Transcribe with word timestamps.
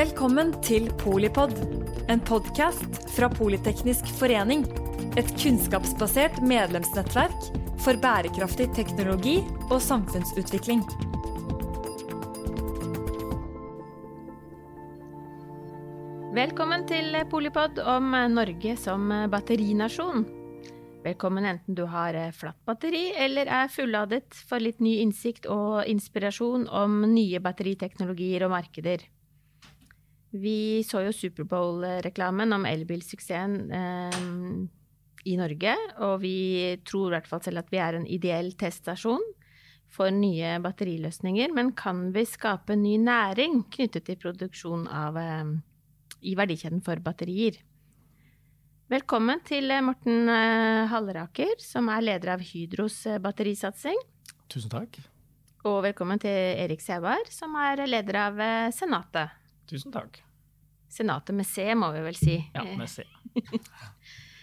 Velkommen 0.00 0.54
til 0.64 0.86
Polipod, 0.96 1.50
en 2.08 2.22
podkast 2.24 2.94
fra 3.12 3.26
Politeknisk 3.28 4.06
forening. 4.16 4.62
Et 5.20 5.28
kunnskapsbasert 5.42 6.38
medlemsnettverk 6.40 7.50
for 7.84 8.00
bærekraftig 8.00 8.70
teknologi 8.78 9.34
og 9.66 9.76
samfunnsutvikling. 9.84 10.80
Velkommen 16.40 16.88
til 16.88 17.20
Polipod 17.28 17.84
om 17.84 18.16
Norge 18.38 18.78
som 18.80 19.04
batterinasjon. 19.36 20.24
Velkommen 21.04 21.52
enten 21.52 21.76
du 21.76 21.84
har 21.92 22.16
flatt 22.40 22.64
batteri 22.64 23.10
eller 23.20 23.52
er 23.52 23.68
fulladet 23.68 24.32
for 24.48 24.64
litt 24.64 24.80
ny 24.80 25.02
innsikt 25.04 25.44
og 25.52 25.82
inspirasjon 25.84 26.70
om 26.72 27.02
nye 27.12 27.44
batteriteknologier 27.44 28.48
og 28.48 28.56
markeder. 28.56 29.10
Vi 30.30 30.82
så 30.86 31.02
jo 31.02 31.14
Superbowl-reklamen 31.14 32.54
om 32.54 32.66
elbilsuksessen 32.68 33.56
eh, 33.74 34.20
i 35.26 35.36
Norge, 35.36 35.74
og 36.06 36.20
vi 36.22 36.36
tror 36.86 37.10
i 37.10 37.16
hvert 37.16 37.30
fall 37.30 37.42
selv 37.44 37.64
at 37.64 37.72
vi 37.72 37.80
er 37.82 37.98
en 37.98 38.06
ideell 38.06 38.52
teststasjon 38.58 39.24
for 39.90 40.14
nye 40.14 40.54
batteriløsninger. 40.62 41.50
Men 41.56 41.74
kan 41.78 42.08
vi 42.14 42.22
skape 42.28 42.78
ny 42.78 42.94
næring 43.02 43.64
knyttet 43.74 44.06
til 44.06 44.20
produksjon 44.22 44.86
av 44.86 45.18
eh, 45.18 45.50
i 46.22 46.36
verdikjeden 46.38 46.84
for 46.84 47.02
batterier? 47.02 47.58
Velkommen 48.90 49.38
til 49.46 49.70
eh, 49.70 49.82
Morten 49.86 50.26
eh, 50.26 50.88
Halleraker, 50.90 51.52
som 51.62 51.86
er 51.94 52.02
leder 52.02 52.32
av 52.34 52.40
Hydros 52.42 52.96
eh, 53.06 53.20
batterisatsing. 53.22 53.98
Tusen 54.50 54.72
takk. 54.72 54.98
Og 55.62 55.82
velkommen 55.84 56.18
til 56.18 56.34
Erik 56.34 56.82
Sævar, 56.82 57.22
som 57.30 57.54
er 57.60 57.84
leder 57.86 58.18
av 58.24 58.40
Senatet. 58.74 59.39
Tusen 59.70 59.94
takk. 59.94 60.20
Senatet 60.90 61.36
med 61.38 61.46
C, 61.46 61.68
må 61.78 61.92
vi 61.94 62.02
vel 62.02 62.18
si. 62.18 62.36
Ja, 62.54 62.64
med 62.76 62.90
C. 62.90 63.04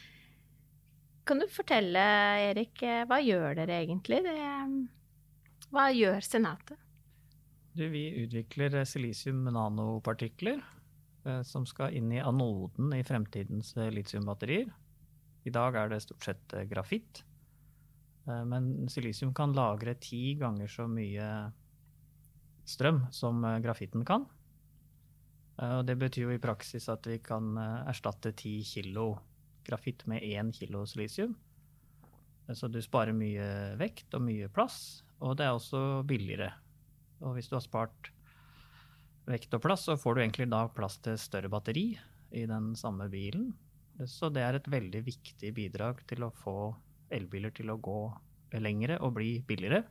kan 1.27 1.41
du 1.43 1.47
fortelle, 1.51 2.03
Erik, 2.47 2.79
hva 3.09 3.19
gjør 3.19 3.57
dere 3.59 3.81
egentlig? 3.83 4.21
Det, 4.23 4.37
hva 5.75 5.89
gjør 5.91 6.23
Senatet? 6.23 6.79
Du, 7.77 7.83
vi 7.91 8.07
utvikler 8.23 8.79
silisium 8.89 9.43
nanopartikler 9.51 10.63
eh, 11.27 11.41
som 11.45 11.67
skal 11.69 11.93
inn 11.99 12.09
i 12.15 12.23
anoden 12.23 12.95
i 12.95 13.03
fremtidens 13.05 13.75
eh, 13.77 13.91
litiumbatterier. 13.93 14.71
I 15.45 15.53
dag 15.53 15.75
er 15.77 15.91
det 15.91 16.01
stort 16.03 16.25
sett 16.25 16.55
eh, 16.57 16.65
grafitt. 16.71 17.21
Eh, 18.27 18.43
men 18.49 18.87
silisium 18.89 19.35
kan 19.37 19.53
lagre 19.55 19.93
ti 20.01 20.33
ganger 20.39 20.71
så 20.71 20.87
mye 20.89 21.27
strøm 22.67 23.05
som 23.15 23.43
eh, 23.45 23.59
grafitten 23.63 24.07
kan. 24.07 24.25
Eh, 25.57 25.73
og 25.79 25.85
det 25.87 25.97
betyr 25.99 26.27
jo 26.27 26.35
i 26.35 26.41
praksis 26.41 26.87
at 26.93 27.07
vi 27.09 27.19
kan 27.23 27.55
eh, 27.57 27.89
erstatte 27.91 28.33
10 28.33 28.63
kilo 28.67 29.09
grafitt 29.67 30.05
med 30.09 30.23
1 30.23 30.53
kilo 30.59 30.85
silisium. 30.89 31.35
Eh, 32.47 32.53
så 32.55 32.69
du 32.71 32.79
sparer 32.83 33.17
mye 33.17 33.75
vekt 33.79 34.13
og 34.17 34.25
mye 34.27 34.51
plass, 34.53 35.03
og 35.19 35.37
det 35.39 35.47
er 35.47 35.57
også 35.57 36.03
billigere. 36.07 36.51
Og 37.25 37.37
hvis 37.37 37.49
du 37.49 37.57
har 37.57 37.65
spart 37.65 38.11
vekt 39.27 39.53
og 39.57 39.63
plass, 39.63 39.87
så 39.87 39.97
får 39.99 40.15
du 40.15 40.23
egentlig 40.23 40.49
da 40.53 40.67
plass 40.71 40.99
til 41.03 41.17
større 41.19 41.51
batteri 41.51 41.89
i 42.37 42.45
den 42.47 42.75
samme 42.79 43.09
bilen. 43.11 43.49
Så 44.05 44.29
det 44.29 44.43
er 44.45 44.55
et 44.59 44.69
veldig 44.69 45.01
viktig 45.07 45.49
bidrag 45.57 46.03
til 46.07 46.27
å 46.27 46.33
få 46.43 46.69
elbiler 47.09 47.51
til 47.55 47.71
å 47.73 47.79
gå 47.81 48.01
lengre 48.61 48.99
og 49.03 49.15
bli 49.17 49.31
billigere. 49.47 49.81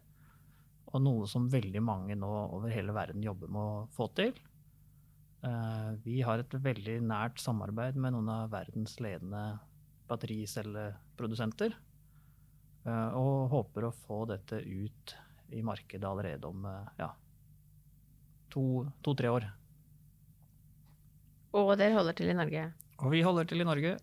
Og 0.94 1.02
noe 1.02 1.26
som 1.28 1.50
veldig 1.50 1.82
mange 1.82 2.14
nå 2.16 2.30
over 2.30 2.70
hele 2.72 2.94
verden 2.96 3.24
jobber 3.26 3.50
med 3.50 3.60
å 3.60 3.88
få 3.96 4.06
til. 4.16 4.36
Eh, 5.46 5.90
vi 6.02 6.20
har 6.26 6.40
et 6.42 6.54
veldig 6.62 6.96
nært 7.06 7.38
samarbeid 7.42 7.98
med 8.00 8.16
noen 8.16 8.30
av 8.32 8.50
verdens 8.54 8.96
ledende 9.02 9.42
battericelleprodusenter. 10.10 11.76
Eh, 12.86 13.18
og 13.18 13.52
håper 13.52 13.86
å 13.86 13.94
få 14.06 14.24
dette 14.30 14.58
ut 14.62 15.14
i 15.54 15.62
markedet 15.66 16.08
allerede 16.08 16.50
om 16.50 16.66
eh, 16.66 16.90
ja, 16.98 17.12
to-tre 18.50 19.30
to, 19.30 19.36
år. 19.36 19.48
Og 21.56 21.76
dere 21.78 21.94
holder 21.94 22.18
til 22.18 22.32
i 22.32 22.36
Norge? 22.36 22.66
Og 22.98 23.12
vi 23.14 23.22
holder 23.22 23.46
til 23.48 23.62
i 23.62 23.68
Norge. 23.68 23.96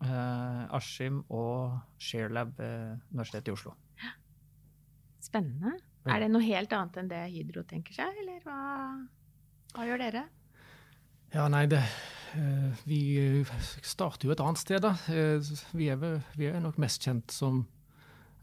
Askim 0.00 1.18
og 1.28 1.74
Sharelab 2.00 2.54
ved 2.56 3.02
Universitetet 3.12 3.50
i 3.50 3.52
Oslo. 3.52 3.74
Spennende. 5.20 5.74
Er 6.08 6.22
det 6.24 6.30
noe 6.32 6.40
helt 6.46 6.72
annet 6.72 6.96
enn 6.96 7.10
det 7.10 7.20
Hydro 7.34 7.66
tenker 7.68 7.92
seg, 7.92 8.16
eller 8.22 8.38
hva, 8.46 8.60
hva 9.74 9.84
gjør 9.90 10.00
dere? 10.00 10.22
Ja, 11.30 11.44
nei, 11.46 11.66
det, 11.70 11.78
eh, 12.34 12.70
Vi 12.84 13.18
eh, 13.18 13.50
starter 13.86 14.26
jo 14.26 14.32
et 14.34 14.40
annet 14.42 14.58
sted, 14.58 14.82
da. 14.82 14.96
Eh, 15.06 15.38
vi 15.78 15.86
er, 15.86 16.22
vi 16.34 16.48
er 16.48 16.58
nok 16.58 16.78
mest 16.82 17.04
kjent 17.06 17.30
som 17.30 17.66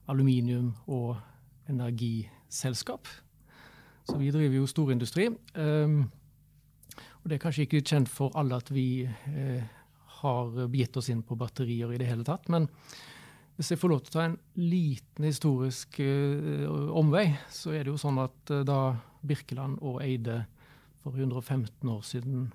aluminium- 0.08 0.72
og 0.88 1.18
energiselskap. 1.68 3.08
Så 4.08 4.16
vi 4.18 4.32
driver 4.32 4.56
jo 4.56 4.68
storindustri. 4.72 5.28
Og 5.28 7.26
det 7.28 7.36
er 7.36 7.42
kanskje 7.44 7.66
ikke 7.68 7.84
kjent 7.84 8.08
for 8.08 8.32
alle 8.40 8.56
at 8.56 8.70
vi 8.72 9.04
har 10.22 10.68
begitt 10.72 10.96
oss 10.96 11.10
inn 11.12 11.26
på 11.28 11.36
batterier 11.36 11.92
i 11.92 11.98
det 12.00 12.08
hele 12.08 12.24
tatt. 12.24 12.48
Men 12.48 12.70
hvis 13.58 13.74
jeg 13.74 13.82
får 13.82 13.92
lov 13.92 14.00
til 14.06 14.14
å 14.14 14.16
ta 14.16 14.24
en 14.30 14.38
liten 14.56 15.28
historisk 15.28 16.00
omvei, 16.96 17.36
så 17.52 17.76
er 17.76 17.84
det 17.84 17.92
jo 17.92 18.00
sånn 18.00 18.24
at 18.24 18.56
da 18.64 18.96
Birkeland 19.28 19.84
og 19.84 20.00
Eide 20.06 20.46
for 21.04 21.12
115 21.12 21.92
år 21.92 22.08
siden 22.08 22.48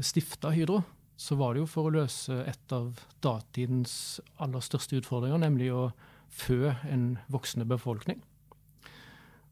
stifta 0.00 0.52
Hydro, 0.54 0.82
så 1.16 1.36
var 1.38 1.54
det 1.54 1.62
jo 1.62 1.70
for 1.70 1.88
å 1.88 1.94
løse 1.94 2.34
et 2.48 2.74
av 2.74 2.98
datidens 3.22 4.20
aller 4.42 4.62
største 4.64 4.98
utfordringer, 4.98 5.38
nemlig 5.42 5.70
å 5.74 5.90
fø 6.32 6.72
en 6.88 7.16
voksende 7.30 7.66
befolkning. 7.68 8.22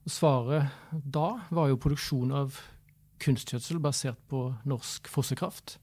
Svaret 0.09 0.73
da 0.91 1.43
var 1.53 1.69
jo 1.71 1.79
produksjon 1.79 2.33
av 2.35 2.59
kunstgjødsel 3.21 3.79
basert 3.85 4.21
på 4.33 4.47
norsk 4.69 5.11
fossekraft. 5.13 5.77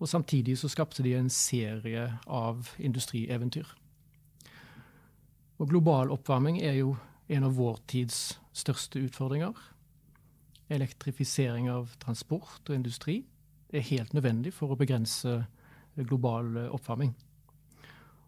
Og 0.00 0.08
samtidig 0.08 0.56
så 0.58 0.68
skapte 0.72 1.04
de 1.06 1.14
en 1.14 1.30
serie 1.30 2.06
av 2.26 2.72
industrieventyr. 2.80 3.68
Og 5.60 5.68
global 5.68 6.10
oppvarming 6.10 6.58
er 6.64 6.80
jo 6.80 6.94
en 7.30 7.46
av 7.46 7.54
vår 7.56 7.78
tids 7.92 8.40
største 8.56 8.98
utfordringer. 9.04 9.52
Elektrifisering 10.72 11.68
av 11.70 11.92
transport 12.02 12.64
og 12.66 12.74
industri 12.74 13.20
er 13.72 13.86
helt 13.90 14.14
nødvendig 14.14 14.52
for 14.54 14.72
å 14.72 14.78
begrense 14.78 15.40
global 15.96 16.56
eh, 16.56 16.74
oppvarming. 16.74 17.14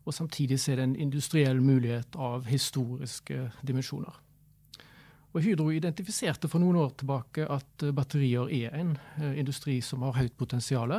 Og 0.02 0.14
Samtidig 0.14 0.58
er 0.68 0.80
det 0.80 0.84
en 0.84 0.96
industriell 0.96 1.60
mulighet 1.62 2.16
av 2.18 2.46
historiske 2.50 3.50
dimensjoner. 3.62 4.18
Og 5.32 5.40
Hydro 5.40 5.70
identifiserte 5.72 6.48
for 6.50 6.60
noen 6.60 6.80
år 6.82 6.90
tilbake 6.98 7.46
at 7.46 7.86
eh, 7.86 7.94
batterier 7.94 8.50
er 8.50 8.76
en 8.78 8.96
eh, 9.20 9.38
industri 9.40 9.80
som 9.80 10.02
har 10.06 10.18
høyt 10.18 10.36
potensial, 10.36 10.98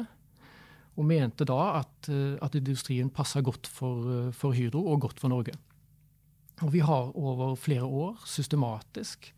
og 0.93 1.07
mente 1.09 1.45
da 1.49 1.79
at, 1.79 2.05
at 2.45 2.53
industrien 2.53 3.07
passer 3.09 3.41
godt 3.41 3.65
for, 3.65 4.29
for, 4.29 4.53
Hydro 4.53 4.83
og 4.91 4.99
godt 5.07 5.23
for 5.23 5.33
Norge. 5.33 5.55
Og 6.61 6.69
Vi 6.69 6.83
har 6.85 7.09
over 7.17 7.55
flere 7.57 7.87
år 7.89 8.19
systematisk 8.29 9.31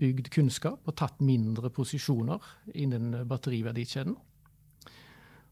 bygd 0.00 0.32
kunnskap 0.34 0.82
og 0.82 0.96
tatt 0.98 1.22
mindre 1.22 1.70
posisjoner 1.70 2.42
innen 2.74 3.14
batteriverdikjeden. 3.30 4.16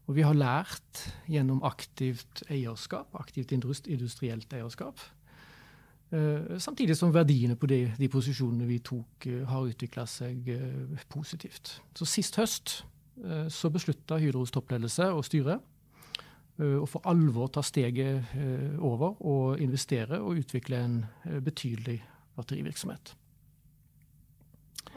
Og 0.05 0.13
vi 0.13 0.25
har 0.25 0.37
lært 0.37 1.01
gjennom 1.29 1.63
aktivt 1.65 2.43
eierskap, 2.53 3.09
aktivt 3.17 3.53
industrielt 3.55 4.53
eierskap. 4.53 5.01
Uh, 6.13 6.59
samtidig 6.61 6.93
som 6.97 7.13
verdiene 7.13 7.55
på 7.57 7.65
de, 7.65 7.79
de 7.97 8.09
posisjonene 8.13 8.67
vi 8.69 8.77
tok, 8.85 9.25
uh, 9.25 9.41
har 9.49 9.71
utvikla 9.71 10.05
seg 10.05 10.51
uh, 10.53 11.05
positivt. 11.09 11.79
Så 11.97 12.05
Sist 12.09 12.41
høst 12.41 12.81
så 13.47 13.69
beslutta 13.71 14.17
Hydros 14.19 14.51
toppledelse 14.51 15.05
og 15.15 15.21
styre 15.23 15.53
å 16.59 16.83
for 16.83 17.07
alvor 17.07 17.47
ta 17.55 17.61
steget 17.63 18.33
over 18.83 19.13
og 19.23 19.61
investere 19.63 20.17
og 20.19 20.41
utvikle 20.41 20.81
en 20.83 20.97
betydelig 21.45 21.95
batterivirksomhet. 22.35 23.13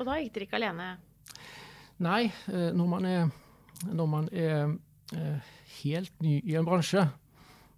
Og 0.01 0.03
da 0.03 0.17
gikk 0.19 0.35
dere 0.35 0.49
ikke 0.49 0.59
alene? 0.59 0.89
Nei, 2.03 2.25
når 2.51 2.91
man 2.91 3.07
er, 3.07 3.31
når 3.87 4.11
man 4.17 4.29
er 4.35 4.59
Eh, 4.59 4.75
helt 5.83 6.23
ny 6.23 6.39
i 6.45 6.57
en 6.59 6.67
bransje, 6.67 7.07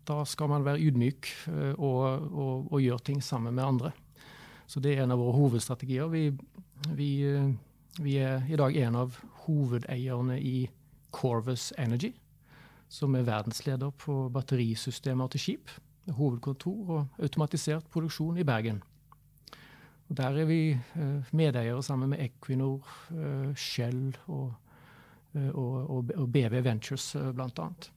da 0.08 0.22
skal 0.26 0.50
man 0.50 0.64
være 0.64 0.80
ydmyk 0.88 1.28
eh, 1.50 1.74
og, 1.76 2.30
og, 2.30 2.72
og, 2.72 2.78
gjøre 2.82 3.06
ting 3.10 3.22
sammen 3.24 3.54
med 3.54 3.64
andre. 3.64 3.92
Så 4.66 4.80
det 4.80 4.94
er 4.94 5.04
en 5.04 5.14
av 5.14 5.20
våre 5.20 5.36
hovedstrategier. 5.36 6.08
Vi, 6.12 6.24
vi, 6.96 7.10
eh, 7.26 7.50
vi 8.00 8.16
er 8.22 8.46
i 8.48 8.58
dag 8.58 8.76
en 8.76 8.98
av 9.04 9.18
hovedeierne 9.46 10.38
i 10.40 10.68
Corvus 11.14 11.70
Energy, 11.78 12.12
som 12.88 13.14
er 13.14 13.26
verdensleder 13.26 13.90
på 13.98 14.28
batterisystemer 14.32 15.30
til 15.34 15.44
skip. 15.44 15.74
Hovedkontor 16.10 16.94
og 16.94 17.20
automatisert 17.22 17.86
produksjon 17.92 18.38
i 18.40 18.46
Bergen. 18.46 18.80
Og 20.08 20.16
der 20.18 20.40
er 20.42 20.48
vi 20.48 20.62
medeiere 21.30 21.82
sammen 21.86 22.10
med 22.10 22.22
Equinor, 22.24 22.88
Shell 23.54 24.16
og 24.26 24.56
og, 25.34 26.10
og 26.10 26.28
BV 26.32 26.60
Ventures, 26.64 27.12
blant 27.36 27.58
annet. 27.62 27.90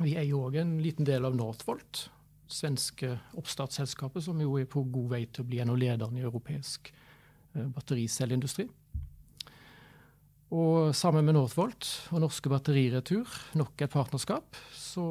Vi 0.00 0.14
eier 0.16 0.38
òg 0.38 0.56
en 0.60 0.78
liten 0.80 1.04
del 1.04 1.26
av 1.28 1.36
Northvolt, 1.36 2.06
svenske 2.50 3.12
oppstartsselskapet, 3.38 4.24
som 4.24 4.40
jo 4.40 4.56
er 4.58 4.68
på 4.70 4.82
god 4.88 5.10
vei 5.12 5.24
til 5.28 5.44
å 5.44 5.48
bli 5.50 5.60
en 5.60 5.72
av 5.74 5.80
lederne 5.80 6.20
i 6.20 6.24
europeisk 6.24 6.92
battericelleindustri. 7.52 8.68
Og 10.50 10.90
sammen 10.98 11.28
med 11.28 11.36
Northvolt 11.36 11.86
og 12.10 12.24
Norske 12.24 12.50
Batteriretur, 12.50 13.28
nok 13.54 13.84
et 13.84 13.92
partnerskap, 13.92 14.56
så 14.74 15.04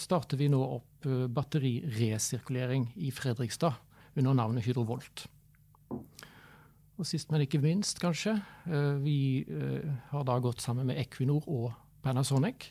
starter 0.00 0.40
vi 0.40 0.48
nå 0.52 0.62
opp 0.78 1.08
batteriresirkulering 1.36 2.86
i 3.04 3.10
Fredrikstad 3.12 3.76
under 4.16 4.38
navnet 4.38 4.64
Hydrovolt. 4.64 5.26
Og 7.00 7.08
sist, 7.08 7.30
men 7.32 7.44
ikke 7.44 7.60
minst, 7.62 7.98
kanskje, 8.02 8.36
vi 9.00 9.46
har 10.10 10.26
da 10.28 10.36
gått 10.44 10.60
sammen 10.60 10.86
med 10.90 11.00
Equinor 11.00 11.46
og 11.48 11.70
Panasonic 12.04 12.68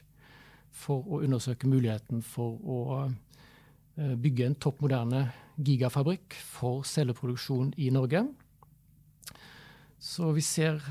for 0.72 1.04
å 1.10 1.24
undersøke 1.26 1.68
muligheten 1.68 2.22
for 2.24 2.60
å 2.62 2.78
bygge 3.98 4.46
en 4.46 4.60
topp 4.62 4.86
moderne 4.86 5.26
gigafabrikk 5.58 6.38
for 6.48 6.86
celleproduksjon 6.88 7.74
i 7.82 7.90
Norge 7.92 8.24
så 10.02 10.32
vi 10.34 10.42
ser 10.42 10.82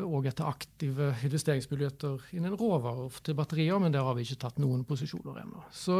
òg 0.00 0.30
etter 0.30 0.48
aktive 0.48 1.10
investeringsmuligheter 1.26 2.30
innen 2.38 2.54
råvarer 2.56 3.18
til 3.20 3.36
batterier, 3.36 3.76
men 3.82 3.92
der 3.92 4.06
har 4.06 4.16
vi 4.16 4.24
ikke 4.24 4.38
tatt 4.46 4.60
noen 4.62 4.86
posisjoner 4.88 5.42
ennå. 5.42 5.60
Så 5.76 5.98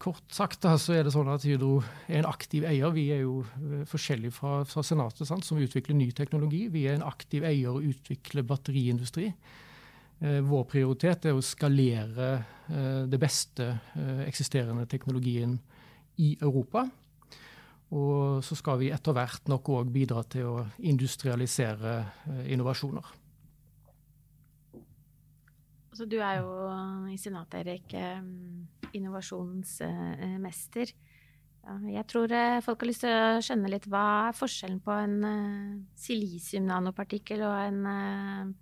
kort 0.00 0.24
sagt 0.32 0.62
da, 0.64 0.74
så 0.80 0.96
er 0.96 1.06
det 1.06 1.14
sånn 1.14 1.28
at 1.32 1.44
Hydro 1.44 1.80
er 2.08 2.22
en 2.22 2.30
aktiv 2.30 2.64
eier. 2.68 2.92
Vi 2.96 3.06
er 3.14 3.22
jo 3.24 3.42
uh, 3.44 3.82
forskjellige 3.88 4.34
fra, 4.36 4.60
fra 4.68 4.84
Senatet, 4.86 5.26
sant, 5.28 5.46
som 5.46 5.60
utvikler 5.60 5.98
ny 5.98 6.10
teknologi. 6.16 6.66
Vi 6.72 6.86
er 6.88 6.96
en 6.98 7.06
aktiv 7.08 7.44
eier 7.46 7.74
og 7.74 7.86
utvikler 7.90 8.46
batteriindustri. 8.48 9.28
Eh, 10.20 10.40
vår 10.44 10.64
prioritet 10.68 11.28
er 11.28 11.36
å 11.36 11.44
skalere 11.44 12.32
det 12.70 13.18
beste 13.18 13.64
eksisterende 14.28 14.84
teknologien 14.86 15.56
i 16.22 16.36
Europa. 16.38 16.84
Og 17.90 18.44
så 18.46 18.54
skal 18.58 18.78
vi 18.78 18.92
etter 18.94 19.14
hvert 19.16 19.48
nok 19.50 19.72
òg 19.74 19.88
bidra 19.90 20.22
til 20.30 20.46
å 20.46 20.58
industrialisere 20.86 21.96
eh, 21.98 22.44
innovasjoner. 22.54 23.16
Så 26.00 26.06
du 26.08 26.16
er 26.24 26.38
jo 26.40 26.48
i 27.12 27.18
senatet, 27.20 27.60
Erik, 27.60 27.92
eh, 27.92 28.22
innovasjonsmester. 28.96 30.92
Jeg 31.92 32.04
tror 32.08 32.32
eh, 32.32 32.60
folk 32.64 32.80
har 32.80 32.88
lyst 32.88 33.04
til 33.04 33.12
å 33.12 33.42
skjønne 33.44 33.68
litt 33.68 33.84
hva 33.92 34.04
er 34.30 34.38
forskjellen 34.38 34.78
på 34.80 34.94
en 34.96 35.18
silisium-nanopartikkel 36.00 37.44
og 37.44 37.52
en 37.66 38.56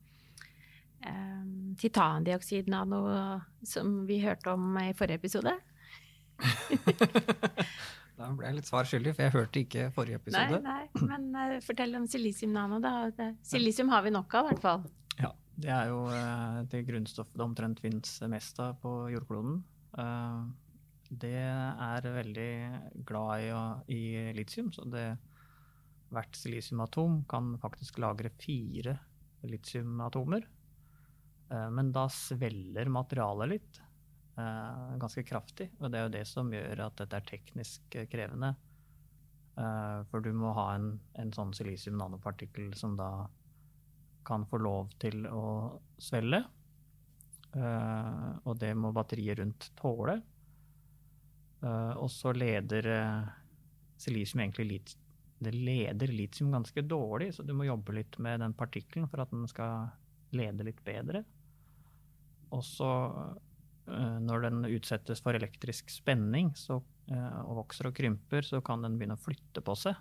titandioksid-nano 1.78 3.00
som 3.62 3.94
vi 4.10 4.18
hørte 4.26 4.58
om 4.58 4.74
i 4.82 4.90
forrige 4.98 5.22
episode? 5.22 5.54
Da 8.18 8.32
ble 8.34 8.48
jeg 8.48 8.56
litt 8.56 8.66
svar 8.66 8.82
skyldig, 8.82 9.12
for 9.14 9.22
jeg 9.28 9.30
hørte 9.30 9.60
ikke 9.62 9.82
forrige 9.94 10.18
episode. 10.18 10.58
Nei, 10.64 10.90
nei, 10.98 11.28
men 11.30 11.60
fortell 11.62 11.94
om 12.00 12.08
silisium-nano. 12.10 12.80
da. 12.82 13.30
Silisium 13.46 13.94
har 13.94 14.02
vi 14.02 14.10
nok 14.10 14.34
av, 14.34 14.48
i 14.48 14.56
hvert 14.56 14.64
fall. 14.64 14.88
Ja, 15.22 15.30
det 15.58 15.72
er 15.74 15.90
jo 15.90 16.04
uh, 16.10 16.62
det 16.70 16.84
grunnstoffet 16.88 17.38
det 17.38 17.44
omtrent 17.44 17.82
finnes 17.82 18.14
mest 18.30 18.60
av 18.62 18.78
på 18.82 18.92
jordkloden. 19.12 19.60
Uh, 19.98 20.46
det 21.08 21.34
er 21.40 22.06
veldig 22.12 22.52
glad 23.08 23.46
i, 23.46 23.50
i 23.96 24.02
litium, 24.36 24.68
så 24.76 24.84
det, 24.92 25.06
hvert 26.12 26.36
silisiumatom 26.36 27.22
kan 27.30 27.54
faktisk 27.62 28.00
lagre 28.02 28.30
fire 28.36 28.98
litiumatomer. 29.48 30.44
Men 31.48 31.88
da 31.96 32.02
svelger 32.12 32.90
materialet 32.92 33.48
litt. 33.54 33.78
Eh, 34.38 34.96
ganske 35.02 35.24
kraftig. 35.26 35.72
Og 35.80 35.90
det 35.90 35.98
er 35.98 36.06
jo 36.06 36.14
det 36.14 36.24
som 36.30 36.50
gjør 36.52 36.84
at 36.86 36.98
dette 37.00 37.18
er 37.18 37.26
teknisk 37.26 37.96
eh, 37.98 38.06
krevende. 38.10 38.52
Eh, 39.58 39.98
for 40.10 40.22
du 40.22 40.30
må 40.36 40.52
ha 40.54 40.68
en, 40.76 40.92
en 41.18 41.32
sånn 41.34 41.54
silisium 41.56 41.98
nanopartikkel 41.98 42.70
som 42.78 42.94
da 42.98 43.10
kan 44.28 44.44
få 44.48 44.60
lov 44.62 44.94
til 45.00 45.26
å 45.32 45.80
svelle. 45.98 46.44
og 47.58 48.58
det 48.60 48.74
må 48.76 48.90
batteriet 48.92 49.38
rundt 49.40 49.70
tåle. 49.74 50.18
og 51.64 52.10
så 52.12 52.32
leder 52.36 52.88
silisium 53.96 54.42
egentlig 54.44 54.66
litt 54.68 54.96
det 55.40 55.54
leder 55.54 56.10
litium 56.12 56.50
ganske 56.52 56.82
dårlig, 56.82 57.30
så 57.34 57.42
du 57.46 57.54
må 57.54 57.64
jobbe 57.64 57.94
litt 57.94 58.18
med 58.18 58.40
den 58.42 58.54
partikkelen 58.58 59.08
for 59.08 59.22
at 59.22 59.30
den 59.30 59.46
skal 59.48 59.88
lede 60.34 60.66
litt 60.66 60.82
bedre. 60.84 61.22
Og 62.50 62.64
så 62.66 62.90
Eh, 63.88 64.18
når 64.20 64.44
den 64.44 64.64
utsettes 64.68 65.22
for 65.24 65.36
elektrisk 65.36 65.90
spenning 65.92 66.50
så, 66.58 66.82
eh, 67.08 67.40
og 67.46 67.62
vokser 67.62 67.88
og 67.88 67.96
krymper, 67.96 68.44
så 68.44 68.60
kan 68.64 68.84
den 68.84 68.98
begynne 68.98 69.16
å 69.16 69.22
flytte 69.22 69.64
på 69.64 69.76
seg. 69.78 69.96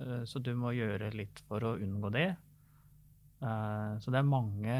Eh, 0.00 0.22
så 0.28 0.42
du 0.42 0.52
må 0.54 0.74
gjøre 0.76 1.10
litt 1.14 1.42
for 1.48 1.64
å 1.66 1.74
unngå 1.74 2.12
det. 2.14 2.28
Så 3.40 4.12
det 4.12 4.20
er 4.20 4.28
mange 4.28 4.76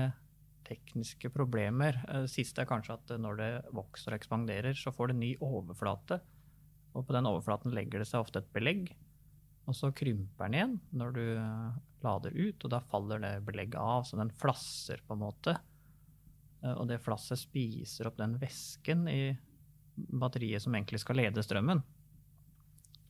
tekniske 0.64 1.28
problemer. 1.34 1.98
Det 2.06 2.30
siste 2.32 2.62
er 2.62 2.68
kanskje 2.70 2.94
at 2.96 3.12
når 3.20 3.40
det 3.40 3.48
vokser 3.76 4.14
og 4.14 4.18
ekspanderer, 4.20 4.76
så 4.78 4.92
får 4.94 5.10
det 5.10 5.18
ny 5.18 5.30
overflate. 5.44 6.20
Og 6.94 7.04
på 7.04 7.16
den 7.16 7.28
overflaten 7.28 7.74
legger 7.74 8.00
det 8.00 8.08
seg 8.08 8.24
ofte 8.24 8.40
et 8.40 8.52
belegg. 8.54 8.88
Og 9.68 9.76
så 9.76 9.90
krymper 9.96 10.48
den 10.48 10.56
igjen 10.58 10.74
når 10.96 11.14
du 11.16 11.24
lader 12.04 12.36
ut, 12.36 12.64
og 12.66 12.72
da 12.72 12.82
faller 12.84 13.22
det 13.22 13.34
belegget 13.46 13.80
av. 13.80 14.04
Så 14.04 14.18
den 14.20 14.32
flasser 14.40 15.00
på 15.06 15.16
en 15.16 15.24
måte. 15.24 15.56
Eh, 16.64 16.74
og 16.74 16.88
det 16.90 17.02
flasset 17.04 17.40
spiser 17.40 18.10
opp 18.10 18.18
den 18.20 18.38
væsken 18.40 19.08
i 19.10 19.20
batteriet 19.94 20.64
som 20.64 20.74
egentlig 20.74 21.00
skal 21.02 21.20
lede 21.20 21.44
strømmen. 21.44 21.82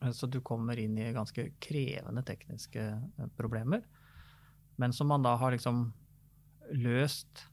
Eh, 0.01 0.11
så 0.15 0.29
du 0.31 0.41
kommer 0.45 0.79
inn 0.81 0.97
i 0.99 1.13
ganske 1.15 1.49
krevende 1.63 2.25
tekniske 2.27 2.87
eh, 2.87 3.29
problemer. 3.37 3.85
Men 4.81 4.93
som 4.95 5.07
man 5.11 5.25
da 5.25 5.35
har 5.39 5.55
liksom 5.55 5.87
løst 6.73 7.47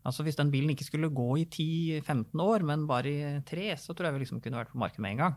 Altså 0.00 0.24
Hvis 0.24 0.38
den 0.38 0.48
bilen 0.48 0.72
ikke 0.72 0.86
skulle 0.86 1.12
gå 1.12 1.28
i 1.36 1.44
10-15 1.44 2.40
år, 2.40 2.62
men 2.64 2.86
bare 2.88 3.10
i 3.12 3.40
tre, 3.44 3.66
så 3.76 3.92
tror 3.92 4.08
jeg 4.08 4.14
vi 4.14 4.22
liksom 4.22 4.40
kunne 4.40 4.56
vært 4.56 4.72
på 4.72 4.80
markedet 4.80 5.02
med 5.04 5.12
en 5.12 5.20
gang. 5.20 5.34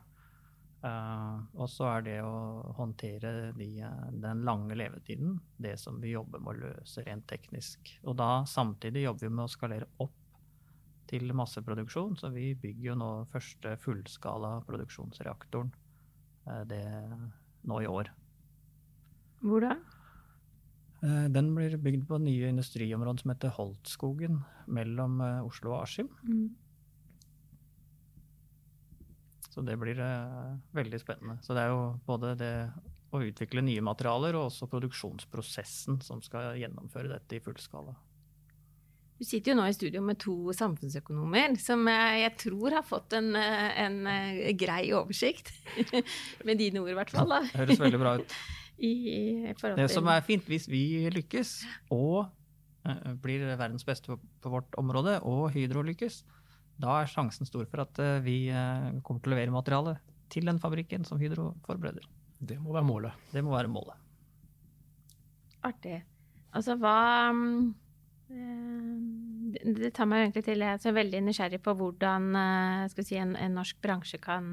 Uh, 0.83 1.39
og 1.63 1.69
så 1.71 1.85
er 1.93 2.01
det 2.03 2.15
å 2.27 2.71
håndtere 2.75 3.53
de, 3.55 3.67
den 4.23 4.41
lange 4.43 4.75
levetiden 4.75 5.37
det 5.63 5.77
som 5.79 6.01
vi 6.03 6.11
jobber 6.11 6.43
med 6.43 6.57
å 6.57 6.61
løse 6.65 7.05
rent 7.05 7.23
teknisk. 7.29 7.93
Og 8.03 8.17
da 8.19 8.43
samtidig 8.47 9.05
jobber 9.05 9.29
vi 9.29 9.35
med 9.35 9.45
å 9.45 9.51
skalere 9.51 9.87
opp 10.03 10.15
til 11.07 11.31
masseproduksjon. 11.35 12.17
Så 12.19 12.33
vi 12.35 12.49
bygger 12.59 12.89
jo 12.89 12.97
nå 12.99 13.11
første 13.31 13.77
fullskala 13.83 14.57
produksjonsreaktoren 14.67 15.71
uh, 16.47 16.63
det, 16.67 16.83
nå 17.67 17.79
i 17.83 17.87
år. 17.87 18.11
Hvor 19.43 19.63
da? 19.63 19.77
Uh, 21.03 21.27
den 21.33 21.51
blir 21.55 21.75
bygd 21.83 22.07
på 22.07 22.19
nye 22.23 22.49
industriområder 22.53 23.23
som 23.23 23.33
heter 23.33 23.55
Holtskogen 23.57 24.41
mellom 24.71 25.19
Oslo 25.43 25.75
og 25.75 25.83
Askim. 25.83 26.11
Mm. 26.23 26.51
Så 29.53 29.61
det 29.61 29.75
blir 29.77 29.99
uh, 30.01 30.55
veldig 30.73 30.99
spennende. 31.01 31.37
Så 31.45 31.53
det 31.53 31.67
er 31.67 31.73
jo 31.75 31.83
både 32.07 32.33
det 32.39 32.55
å 33.13 33.21
utvikle 33.21 33.61
nye 33.61 33.83
materialer 33.85 34.33
og 34.37 34.47
også 34.47 34.69
produksjonsprosessen 34.71 35.99
som 36.01 36.23
skal 36.25 36.57
gjennomføre 36.57 37.11
dette 37.11 37.37
i 37.37 37.43
fullskala. 37.43 37.93
Du 39.19 39.27
sitter 39.27 39.53
jo 39.53 39.59
nå 39.59 39.67
i 39.69 39.75
studio 39.75 40.01
med 40.03 40.17
to 40.19 40.33
samfunnsøkonomer 40.57 41.53
som 41.61 41.85
jeg 41.87 42.33
tror 42.41 42.79
har 42.79 42.83
fått 42.83 43.13
en, 43.15 43.29
eh, 43.37 43.69
en 43.85 44.01
eh, 44.09 44.49
grei 44.57 44.89
oversikt. 44.97 45.53
med 46.47 46.59
dine 46.59 46.81
ord, 46.81 46.89
i 46.91 46.97
hvert 46.97 47.13
fall. 47.13 47.29
Da. 47.29 47.43
Høres 47.61 47.79
veldig 47.79 48.01
bra 48.01 48.17
ut. 48.19 48.35
I, 48.77 48.89
i 48.89 49.53
det 49.77 49.89
som 49.93 50.07
er 50.09 50.23
fint, 50.25 50.45
hvis 50.49 50.65
vi 50.67 51.09
lykkes 51.13 51.51
og 51.93 52.25
uh, 52.87 53.11
blir 53.21 53.45
verdens 53.53 53.85
beste 53.87 54.11
på, 54.11 54.17
på 54.41 54.51
vårt 54.53 54.79
område, 54.81 55.19
og 55.21 55.51
Hydro 55.53 55.85
lykkes, 55.85 56.23
da 56.81 56.99
er 57.01 57.11
sjansen 57.11 57.47
stor 57.47 57.67
for 57.69 57.83
at 57.85 58.01
eh, 58.01 58.19
vi 58.25 58.37
eh, 58.49 58.89
kommer 59.05 59.21
til 59.21 59.31
å 59.31 59.35
levere 59.35 59.53
materiale 59.53 59.97
til 60.33 60.47
den 60.49 60.59
fabrikken 60.61 61.05
som 61.05 61.21
Hydro 61.21 61.51
forbereder. 61.67 62.05
Det 62.43 62.57
må 62.59 62.73
være 62.73 62.87
målet. 62.87 63.27
Det 63.31 63.43
må 63.45 63.53
være 63.53 63.71
målet. 63.71 63.99
Artig. 65.63 66.01
Altså 66.53 66.75
hva 66.81 66.97
eh, 67.29 68.97
Det 69.53 69.93
tar 69.95 70.09
meg 70.09 70.25
egentlig 70.25 70.43
til 70.49 70.65
Jeg 70.65 70.81
er 70.89 70.97
veldig 70.97 71.21
nysgjerrig 71.27 71.61
på 71.63 71.75
hvordan 71.77 72.33
si, 72.89 73.15
en, 73.21 73.35
en, 73.37 73.57
norsk 73.59 73.79
bransje 73.81 74.19
kan 74.21 74.49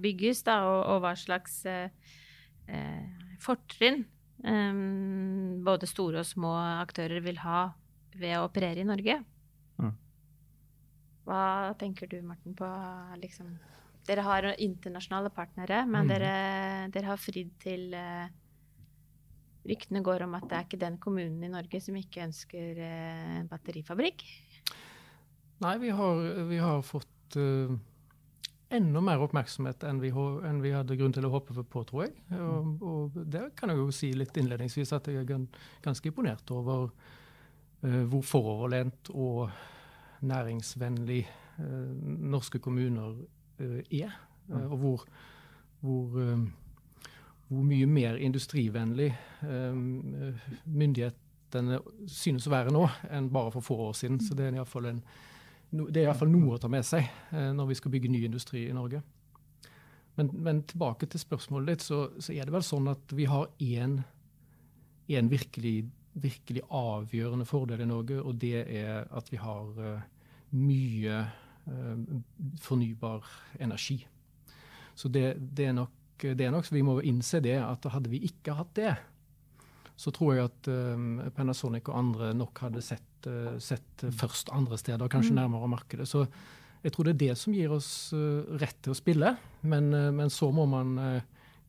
bygges, 0.00 0.42
da, 0.48 0.62
og, 0.64 0.80
og 0.94 1.04
hva 1.04 1.14
slags 1.16 1.60
eh, 1.68 1.92
fortrinn 3.40 4.04
um, 4.44 5.60
både 5.66 5.88
store 5.88 6.22
og 6.22 6.28
små 6.28 6.54
aktører 6.80 7.22
vil 7.24 7.40
ha 7.42 7.68
ved 8.20 8.38
å 8.38 8.46
operere 8.48 8.82
i 8.82 8.88
Norge. 8.88 9.20
Hva 11.30 11.70
tenker 11.78 12.08
du, 12.10 12.20
Morten, 12.26 12.56
på 12.58 12.68
liksom 13.22 13.52
Dere 14.08 14.24
har 14.24 14.46
internasjonale 14.56 15.28
partnere, 15.30 15.82
men 15.86 16.06
mm. 16.06 16.08
dere, 16.08 16.30
dere, 16.90 17.08
har 17.12 17.18
fridd 17.20 17.50
til 17.60 17.92
uh, 17.92 18.24
ryktene 19.68 20.00
går 20.02 20.24
om 20.24 20.38
at 20.38 20.46
det 20.48 20.56
er 20.56 20.64
ikke 20.64 20.80
den 20.80 20.96
kommunen 20.98 21.44
i 21.44 21.50
Norge 21.52 21.82
som 21.84 21.98
ikke 22.00 22.24
ønsker 22.24 22.80
uh, 22.80 23.36
batterifabrikk? 23.52 24.24
Nei, 25.60 25.74
vi 25.84 25.92
har, 25.94 26.24
vi 26.48 26.62
har 26.64 26.80
fått 26.88 27.36
uh, 27.36 27.76
enda 28.70 29.00
mer 29.02 29.22
oppmerksomhet 29.24 29.82
enn 29.88 30.00
vi, 30.02 30.10
enn 30.46 30.60
vi, 30.62 30.72
hadde 30.74 30.96
grunn 30.98 31.14
til 31.14 31.26
å 31.26 31.32
håpe 31.32 31.64
på, 31.66 31.82
tror 31.88 32.04
jeg. 32.06 32.14
Og, 32.38 32.84
og 32.86 33.18
det 33.32 33.48
kan 33.58 33.72
jeg 33.72 33.80
jo 33.80 33.90
si 33.94 34.12
litt 34.14 34.36
innledningsvis 34.38 34.94
at 34.96 35.10
jeg 35.10 35.24
er 35.24 35.46
ganske 35.82 36.10
imponert 36.10 36.50
over 36.54 36.86
uh, 36.86 38.02
hvor 38.10 38.22
foroverlent 38.26 39.10
og 39.10 39.50
næringsvennlig 40.26 41.24
uh, 41.58 41.90
norske 42.34 42.62
kommuner 42.62 43.18
uh, 43.60 43.80
er. 43.90 44.14
og 44.50 44.76
hvor, 44.82 45.02
hvor, 45.80 46.06
hvor, 47.46 47.62
mye 47.62 47.86
mer 47.86 48.16
industrivennlig 48.18 49.12
myndighetene 50.64 51.78
synes 52.10 52.48
å 52.48 52.50
være 52.50 52.72
nå 52.74 52.82
enn 53.14 53.28
bare 53.30 53.52
for 53.54 53.62
få 53.62 53.76
år 53.84 53.94
siden. 54.00 54.18
Så 54.18 54.34
det 54.34 54.48
er 54.48 54.58
iallfall 54.58 54.88
en 54.90 55.04
det 55.70 56.00
er 56.00 56.08
iallfall 56.08 56.30
noe 56.32 56.56
å 56.56 56.60
ta 56.60 56.70
med 56.70 56.86
seg 56.86 57.06
eh, 57.06 57.50
når 57.54 57.70
vi 57.70 57.78
skal 57.78 57.92
bygge 57.94 58.10
ny 58.10 58.24
industri 58.26 58.64
i 58.66 58.74
Norge. 58.74 59.02
Men, 60.18 60.30
men 60.42 60.62
tilbake 60.68 61.06
til 61.06 61.22
spørsmålet 61.22 61.74
ditt, 61.74 61.86
så, 61.86 62.00
så, 62.18 62.34
er 62.34 62.48
det 62.48 62.54
vel 62.54 62.66
sånn 62.66 62.90
at 62.90 63.14
vi 63.16 63.28
har 63.30 63.46
én 63.62 64.00
virkelig, 65.30 65.76
virkelig, 66.12 66.64
avgjørende 66.66 67.46
fordel 67.48 67.84
i 67.84 67.88
Norge, 67.88 68.18
og 68.18 68.40
det 68.42 68.64
er 68.66 69.06
at 69.16 69.30
vi 69.30 69.38
har 69.40 69.78
uh, 69.78 70.02
mye 70.58 71.22
uh, 71.70 72.18
fornybar 72.62 73.30
energi. 73.62 74.00
Så 74.98 75.08
det, 75.08 75.38
det, 75.38 75.70
er 75.70 75.78
nok, 75.78 75.94
det 76.20 76.44
er 76.44 76.52
nok 76.52 76.68
Vi 76.68 76.82
må 76.84 76.98
innse 77.06 77.40
det 77.40 77.56
at 77.62 77.86
hadde 77.94 78.10
vi 78.12 78.20
ikke 78.26 78.58
hatt 78.58 78.74
det, 78.76 78.92
så 80.00 80.12
tror 80.16 80.34
jeg 80.34 80.48
at 80.48 80.68
uh, 80.72 81.28
Panasonic 81.36 81.88
og 81.92 81.98
andre 81.98 82.32
nok 82.36 82.64
hadde 82.64 82.82
sett 82.84 83.04
uh, 83.28 83.58
sett 83.60 84.04
først 84.16 84.52
andre 84.54 84.78
steder, 84.78 85.08
kanskje 85.08 85.34
mm. 85.34 85.40
nærmere 85.42 85.68
markedet. 85.68 86.08
Så 86.08 86.24
jeg 86.82 86.92
tror 86.94 87.06
det 87.08 87.14
er 87.14 87.22
det 87.26 87.36
som 87.38 87.54
gir 87.54 87.74
oss 87.74 88.12
uh, 88.16 88.46
rett 88.60 88.78
til 88.82 88.94
å 88.94 88.98
spille, 88.98 89.34
men, 89.62 89.92
uh, 89.92 90.08
men 90.14 90.32
så 90.32 90.50
må 90.54 90.66
man 90.70 90.96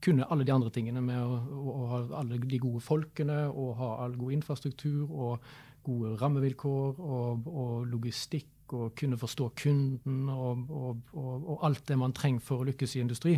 kunne 0.02 0.26
alle 0.34 0.46
de 0.48 0.54
andre 0.54 0.72
tingene 0.74 1.02
med 1.04 1.20
å, 1.20 1.36
å, 1.38 1.74
å, 1.74 1.82
ha 1.92 2.00
alle 2.24 2.40
de 2.42 2.62
gode 2.62 2.82
folkene 2.82 3.44
og 3.50 3.76
ha 3.78 3.92
all 4.06 4.16
god 4.18 4.40
infrastruktur 4.40 5.04
og 5.12 5.52
gode 5.86 6.16
rammevilkår 6.18 6.98
og, 6.98 7.46
og 7.46 7.86
logistikk 7.90 8.74
og 8.74 8.96
kunne 8.98 9.20
forstå 9.20 9.52
kunden 9.62 10.24
og, 10.32 10.64
og, 10.72 11.14
og, 11.20 11.54
alt 11.68 11.84
det 11.90 12.00
man 12.00 12.16
trenger 12.18 12.42
for 12.46 12.64
å 12.64 12.68
lykkes 12.70 12.96
i 12.96 13.04
industri. 13.04 13.36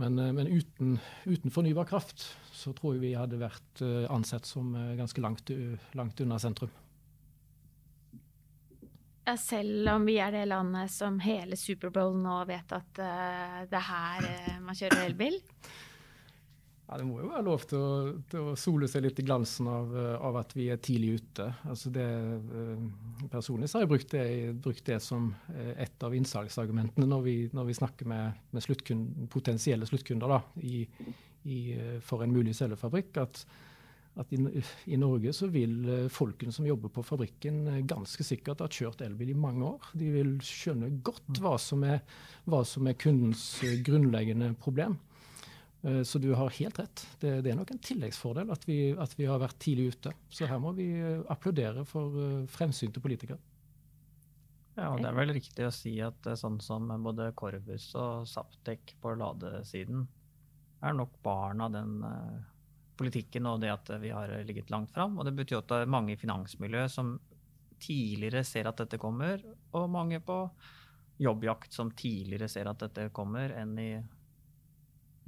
Men, 0.00 0.16
men 0.36 0.48
uten, 0.48 0.96
uten, 1.26 1.52
fornybar 1.52 1.88
kraft 1.90 2.28
så 2.56 2.72
tror 2.76 2.96
jeg 2.96 3.04
vi 3.04 3.12
hadde 3.18 3.38
vært 3.40 3.82
ansett 4.12 4.48
som 4.48 4.72
ganske 4.96 5.20
langt, 5.20 5.52
langt 5.98 6.22
unna 6.24 6.38
sentrum. 6.40 6.72
Ja, 9.26 9.34
selv 9.36 9.88
om 9.90 10.04
vi 10.06 10.20
er 10.22 10.30
det 10.30 10.44
landet 10.46 10.92
som 10.94 11.16
hele 11.18 11.56
Superbowl 11.58 12.14
nå 12.14 12.36
vet 12.46 12.70
at 12.76 13.00
uh, 13.02 13.64
det 13.66 13.74
er 13.74 13.88
her 13.88 14.28
uh, 14.28 14.52
man 14.62 14.78
kjører 14.78 15.02
elbil? 15.02 15.40
Ja, 16.86 17.00
Det 17.00 17.06
må 17.08 17.18
jo 17.18 17.32
være 17.32 17.42
lov 17.42 17.64
til 17.66 17.82
å, 17.82 17.88
til 18.30 18.52
å 18.52 18.54
sole 18.54 18.86
seg 18.86 19.02
litt 19.02 19.18
i 19.18 19.24
glansen 19.26 19.66
av, 19.66 19.90
eh, 19.98 20.12
av 20.22 20.36
at 20.38 20.52
vi 20.54 20.68
er 20.70 20.78
tidlig 20.78 21.16
ute. 21.18 21.48
Altså 21.66 21.90
det, 21.90 22.04
personlig 23.32 23.66
så 23.66 23.80
har 23.80 23.82
jeg 23.82 23.90
brukt 23.90 24.14
det, 24.14 24.26
brukt 24.62 24.86
det 24.86 25.00
som 25.02 25.32
et 25.74 26.06
av 26.06 26.14
innsalgsargumentene 26.14 27.08
når 27.10 27.24
vi, 27.26 27.34
når 27.58 27.66
vi 27.72 27.76
snakker 27.80 28.06
med, 28.06 28.38
med 28.54 28.62
sluttkund, 28.62 29.26
potensielle 29.34 29.90
sluttkunder 29.90 30.36
da, 30.36 30.38
i, 30.62 30.84
i, 31.46 31.60
for 32.02 32.24
en 32.24 32.34
mulig 32.34 32.56
cellefabrikk. 32.58 33.16
at 33.22 33.46
at 34.16 34.32
i, 34.32 34.38
i, 34.88 34.96
Norge 34.96 35.32
så 35.36 35.48
vil 35.52 35.74
eh, 35.92 36.06
folkene 36.12 36.54
som 36.54 36.66
jobber 36.66 36.92
på 36.92 37.04
fabrikken 37.04 37.66
eh, 37.68 37.82
ganske 37.88 38.24
sikkert 38.24 38.62
ha 38.64 38.68
kjørt 38.72 39.02
elbil 39.04 39.34
i 39.34 39.38
mange 39.38 39.66
år. 39.68 39.90
De 39.98 40.08
vil 40.14 40.36
skjønne 40.44 40.88
godt 41.04 41.40
hva 41.42 41.56
som 41.60 41.84
er, 41.84 42.00
hva 42.48 42.62
som 42.64 42.88
er 42.88 42.96
kundens 43.00 43.44
eh, 43.66 43.80
grunnleggende 43.86 44.54
problem. 44.62 44.98
Så 46.08 46.18
du 46.18 46.32
har 46.34 46.50
helt 46.56 46.78
rett. 46.80 47.02
Det, 47.20 47.30
det 47.44 47.50
er 47.52 47.58
nok 47.60 47.68
en 47.70 47.82
tilleggsfordel 47.84 48.48
at 48.50 48.64
vi, 48.66 48.88
at 48.98 49.12
vi, 49.14 49.26
har 49.28 49.38
vært 49.38 49.60
tidlig 49.62 49.92
ute. 49.94 50.10
Så 50.32 50.48
her 50.50 50.58
må 50.58 50.72
vi 50.74 50.88
applaudere 51.30 51.84
for 51.86 52.16
fremsynte 52.50 52.98
politikere. 53.04 53.36
Ja, 54.74 54.88
og 54.88 55.04
Det 55.04 55.06
er 55.12 55.18
vel 55.20 55.34
riktig 55.36 55.68
å 55.68 55.70
si 55.70 55.92
at 56.02 56.26
sånn 56.40 56.56
som 56.64 56.90
både 57.04 57.28
Corvus 57.38 57.86
og 57.94 58.26
Saptek 58.26 58.96
på 59.04 59.14
ladesiden 59.20 60.08
er 60.88 60.96
nok 60.96 61.18
barn 61.24 61.62
av 61.64 61.74
den 61.74 61.96
politikken 62.96 63.46
og 63.50 63.60
det 63.60 63.72
at 63.72 63.90
vi 64.00 64.10
har 64.14 64.32
ligget 64.48 64.70
langt 64.72 64.92
fram. 64.94 65.18
Og 65.18 65.26
det 65.28 65.34
betyr 65.36 65.60
at 65.60 65.70
det 65.70 65.82
er 65.84 65.92
mange 65.92 66.14
i 66.14 66.20
finansmiljøet 66.20 66.92
som 66.92 67.16
tidligere 67.82 68.44
ser 68.46 68.68
at 68.70 68.78
dette 68.80 68.98
kommer, 69.00 69.42
og 69.76 69.90
mange 69.92 70.20
på 70.24 70.38
jobbjakt 71.20 71.72
som 71.72 71.90
tidligere 71.96 72.48
ser 72.48 72.68
at 72.70 72.80
dette 72.80 73.08
kommer, 73.16 73.52
enn 73.56 73.76
i 73.80 73.90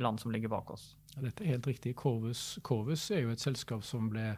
land 0.00 0.20
som 0.20 0.32
ligger 0.32 0.52
bak 0.52 0.70
oss. 0.70 0.90
Ja, 1.14 1.22
dette 1.26 1.44
er 1.44 1.56
helt 1.56 1.66
riktig. 1.68 1.94
Corvus, 1.98 2.58
Corvus 2.64 3.08
er 3.12 3.24
jo 3.24 3.32
et 3.34 3.42
selskap 3.42 3.84
som 3.84 4.08
ble, 4.12 4.30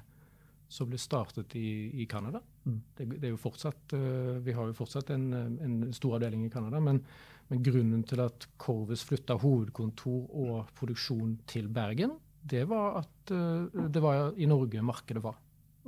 som 0.70 0.88
ble 0.90 0.98
startet 0.98 1.54
i, 1.58 1.90
i 2.02 2.06
Canada. 2.10 2.40
Mm. 2.64 2.78
Det, 2.96 3.08
det, 3.16 3.24
er 3.28 3.34
jo 3.34 3.42
fortsatt, 3.42 3.94
uh, 3.94 4.38
vi 4.42 4.54
har 4.56 4.70
jo 4.70 4.78
fortsatt 4.78 5.12
en, 5.14 5.28
en 5.34 5.76
stor 5.94 6.18
avdeling 6.18 6.46
i 6.46 6.52
Canada, 6.52 6.80
men, 6.82 7.02
men, 7.50 7.62
grunnen 7.66 8.02
til 8.06 8.22
at 8.22 8.46
Corvus 8.62 9.02
flytta 9.06 9.34
hovedkontor 9.42 10.34
og 10.38 10.70
produksjon 10.78 11.34
til 11.50 11.68
Bergen, 11.74 12.14
det 12.40 12.62
var 12.70 13.02
at 13.02 13.32
uh, 13.34 13.66
det 13.90 14.02
var 14.02 14.36
i 14.38 14.46
Norge 14.48 14.82
markedet 14.82 15.22
var. 15.24 15.40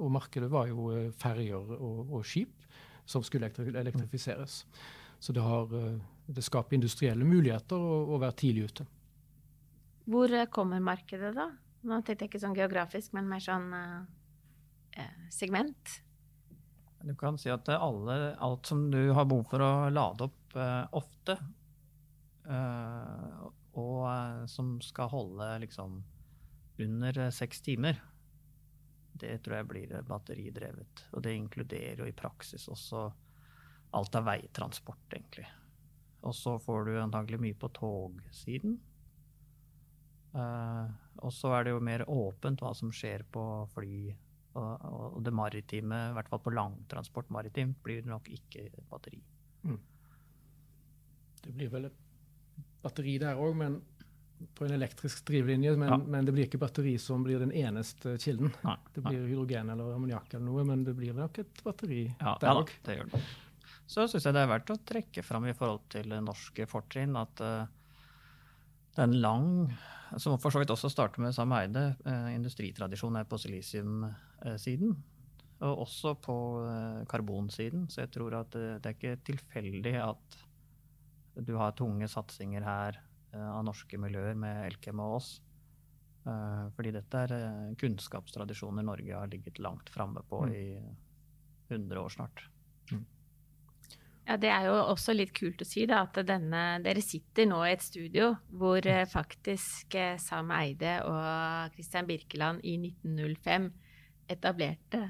Og 0.02 0.11
markedet 0.11 0.50
var 0.50 0.66
jo 0.66 0.88
ferger 0.88 1.12
ferjer 1.21 1.76
og, 1.78 2.11
og, 2.11 2.25
skip 2.26 2.66
som 3.07 3.23
skulle 3.23 3.50
elektrifiseres. 3.78 4.64
Så 5.23 5.33
det, 5.33 5.42
har, 5.42 5.71
uh, 5.71 6.26
det 6.26 6.45
skaper 6.45 6.76
industrielle 6.76 7.25
muligheter 7.25 7.78
å, 7.78 8.02
å, 8.11 8.19
være 8.19 8.38
tidlig 8.42 8.69
ute. 8.73 8.87
Hvor 10.11 10.35
kommer 10.50 10.83
markedet, 10.83 11.31
da? 11.37 11.52
Nå 11.87 12.00
tenkte 12.02 12.26
jeg 12.26 12.33
ikke 12.33 12.42
sånn 12.42 12.59
geografisk, 12.59 13.14
men 13.14 13.31
mer 13.31 13.42
sånn 13.42 13.71
segment. 15.31 16.02
Du 17.03 17.15
kan 17.19 17.39
si 17.39 17.51
at 17.51 17.69
alle, 17.75 18.37
alt 18.39 18.67
som 18.67 18.85
du 18.91 19.11
har 19.11 19.27
behov 19.27 19.49
for 19.51 19.65
å 19.65 19.73
lade 19.91 20.29
opp 20.29 20.57
ofte, 20.95 21.35
og 23.73 24.49
som 24.53 24.75
skal 24.85 25.09
holde 25.11 25.49
liksom 25.65 25.97
under 26.85 27.19
seks 27.35 27.63
timer, 27.65 27.99
det 29.13 29.39
tror 29.43 29.57
jeg 29.57 29.69
blir 29.71 29.95
batteridrevet. 30.09 31.05
Og 31.13 31.25
det 31.25 31.35
inkluderer 31.37 32.03
jo 32.03 32.09
i 32.09 32.17
praksis 32.17 32.69
også 32.73 33.05
alt 33.93 34.17
av 34.19 34.27
veitransport, 34.27 35.05
egentlig. 35.13 35.47
Og 36.23 36.35
så 36.37 36.57
får 36.63 36.89
du 36.89 36.93
antagelig 37.01 37.41
mye 37.43 37.59
på 37.59 37.71
togsiden. 37.77 38.79
Uh, 40.33 40.89
og 41.21 41.33
så 41.35 41.51
er 41.59 41.67
det 41.67 41.75
jo 41.75 41.85
mer 41.85 42.07
åpent 42.09 42.63
hva 42.65 42.73
som 42.77 42.93
skjer 42.95 43.27
på 43.35 43.45
fly. 43.75 44.15
Og, 44.59 45.15
og 45.17 45.23
det 45.25 45.33
maritime, 45.33 45.99
i 46.11 46.17
hvert 46.17 46.29
fall 46.29 46.43
på 46.45 46.53
langtransport 46.53 47.31
maritimt, 47.33 47.79
blir 47.85 48.05
nok 48.09 48.29
ikke 48.33 48.67
batteri. 48.91 49.23
Mm. 49.65 49.79
Det 51.43 51.55
blir 51.57 51.73
vel 51.73 51.89
et 51.89 52.01
batteri 52.83 53.17
der 53.23 53.41
òg, 53.41 53.57
men 53.59 53.81
på 54.59 54.67
en 54.67 54.75
elektrisk 54.75 55.25
drivlinje, 55.27 55.77
men, 55.79 55.89
ja. 55.89 55.97
men, 55.97 56.27
det 56.27 56.35
blir 56.35 56.49
ikke 56.49 56.61
batteri 56.63 56.97
som 56.99 57.23
blir 57.23 57.41
den 57.43 57.53
eneste 57.55 58.17
kilden. 58.21 58.51
Nei, 58.67 58.77
det 58.95 59.05
blir 59.05 59.23
hydrogen 59.29 59.71
eller 59.71 59.95
ammoniakk 59.95 60.35
eller 60.35 60.47
noe, 60.49 60.65
men 60.67 60.83
det 60.87 60.97
blir 60.99 61.15
nok 61.17 61.39
et 61.45 61.63
batteri 61.65 62.05
ja, 62.09 62.35
der 62.43 62.63
òg. 62.63 62.73
Ja, 62.83 62.89
det 62.91 62.99
det. 63.15 63.23
Så 63.93 64.07
syns 64.09 64.27
jeg 64.27 64.35
det 64.35 64.43
er 64.43 64.51
verdt 64.51 64.73
å 64.73 64.79
trekke 64.89 65.25
fram 65.27 65.47
i 65.51 65.55
forhold 65.57 65.85
til 65.93 66.15
norske 66.25 66.67
fortrinn 66.71 67.17
at 67.19 67.43
uh, 67.45 67.71
det 68.93 69.01
er 69.01 69.09
en 69.09 69.21
lang, 69.25 69.47
som 70.21 70.37
for 70.41 70.53
så 70.53 70.61
vidt 70.61 70.73
også 70.75 70.91
starter 70.93 71.25
med 71.25 71.35
Sam 71.37 71.55
Eide, 71.57 71.87
uh, 72.07 72.29
industritradisjon 72.35 73.17
er 73.21 73.29
på 73.29 73.41
silisiumsiden. 73.41 74.97
Og 75.63 75.85
også 75.87 76.17
på 76.21 76.37
uh, 76.67 77.05
karbonsiden. 77.09 77.87
Så 77.89 78.05
jeg 78.05 78.13
tror 78.13 78.41
at 78.43 78.53
det 78.53 78.83
er 78.83 78.97
ikke 78.97 79.17
tilfeldig 79.25 79.97
at 80.03 80.43
du 81.41 81.55
har 81.57 81.73
tunge 81.79 82.09
satsinger 82.13 82.67
her 82.67 83.01
Eh, 83.33 83.51
av 83.57 83.65
norske 83.65 83.99
miljøer 84.01 84.37
med 84.37 84.67
Elkem 84.67 85.01
og 85.01 85.17
oss. 85.19 85.31
Eh, 86.29 86.65
fordi 86.77 86.93
dette 86.95 87.25
er 87.25 87.35
eh, 87.39 87.71
kunnskapstradisjoner 87.81 88.85
Norge 88.87 89.17
har 89.17 89.31
ligget 89.33 89.61
langt 89.65 89.91
framme 89.93 90.23
på 90.29 90.45
mm. 90.47 90.53
i 90.53 90.67
100 91.73 92.03
år 92.03 92.13
snart. 92.13 92.45
Mm. 92.93 93.07
Ja, 94.33 94.39
Det 94.41 94.49
er 94.49 94.65
jo 94.71 94.77
også 94.89 95.12
litt 95.12 95.35
kult 95.37 95.61
å 95.61 95.67
si 95.69 95.83
da, 95.85 96.07
at 96.07 96.17
denne, 96.25 96.81
dere 96.81 97.03
sitter 97.05 97.45
nå 97.51 97.59
i 97.67 97.75
et 97.75 97.83
studio 97.85 98.31
hvor 98.49 98.81
mm. 98.81 99.11
faktisk 99.12 99.93
Sam 100.23 100.49
Eide 100.57 101.03
og 101.05 101.75
Christian 101.75 102.09
Birkeland 102.09 102.65
i 102.65 102.79
1905 102.81 103.67
etablerte 104.33 105.03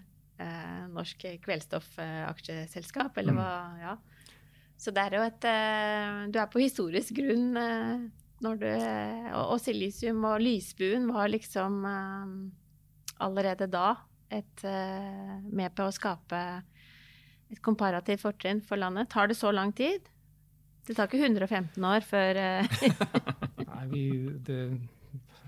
eh, 0.43 0.81
Norsk 0.91 1.23
Kveldstoffaksjeselskap, 1.45 3.23
eller 3.23 3.39
hva? 3.39 3.53
Ja. 3.79 3.95
Så 4.83 4.91
det 4.91 5.05
er 5.07 5.19
jo 5.21 5.23
et 5.29 5.47
eh, 5.47 6.25
Du 6.35 6.41
er 6.43 6.51
på 6.51 6.65
historisk 6.65 7.15
grunn 7.21 7.55
eh, 7.59 8.07
når 8.43 8.59
du 8.59 8.69
Og, 8.73 9.45
og 9.55 9.59
silisium 9.63 10.25
og 10.27 10.43
lysbuen 10.43 11.07
var 11.15 11.31
liksom 11.31 11.85
eh, 11.87 12.33
allerede 13.23 13.71
da 13.71 13.93
et, 14.33 14.63
med 14.65 15.75
på 15.77 15.85
å 15.85 15.93
skape 15.93 16.39
et 17.53 17.61
komparativt 17.65 18.25
fortrinn 18.25 18.63
for 18.65 18.81
landet. 18.81 19.11
Tar 19.13 19.31
det 19.31 19.37
så 19.39 19.53
lang 19.55 19.75
tid? 19.77 20.09
Det 20.87 20.97
tar 20.97 21.07
ikke 21.07 21.21
115 21.23 21.85
år 21.87 22.07
før 22.07 22.41
uh... 22.41 22.83
Nei, 23.73 23.85
vi, 23.93 24.03
det, 24.47 24.59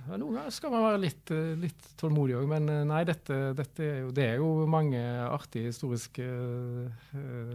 ja, 0.05 0.19
Noen 0.21 0.37
ganger 0.37 0.55
skal 0.55 0.73
man 0.75 0.85
være 0.85 1.03
litt, 1.03 1.33
litt 1.63 1.89
tålmodig 2.01 2.37
òg, 2.39 2.47
men 2.51 2.69
nei, 2.91 3.03
dette, 3.09 3.39
dette 3.57 3.87
er 3.87 4.01
jo, 4.05 4.13
det 4.15 4.27
er 4.29 4.43
jo 4.43 4.51
mange 4.71 5.01
artige 5.25 5.73
historiske 5.73 6.27
uh, 6.29 7.55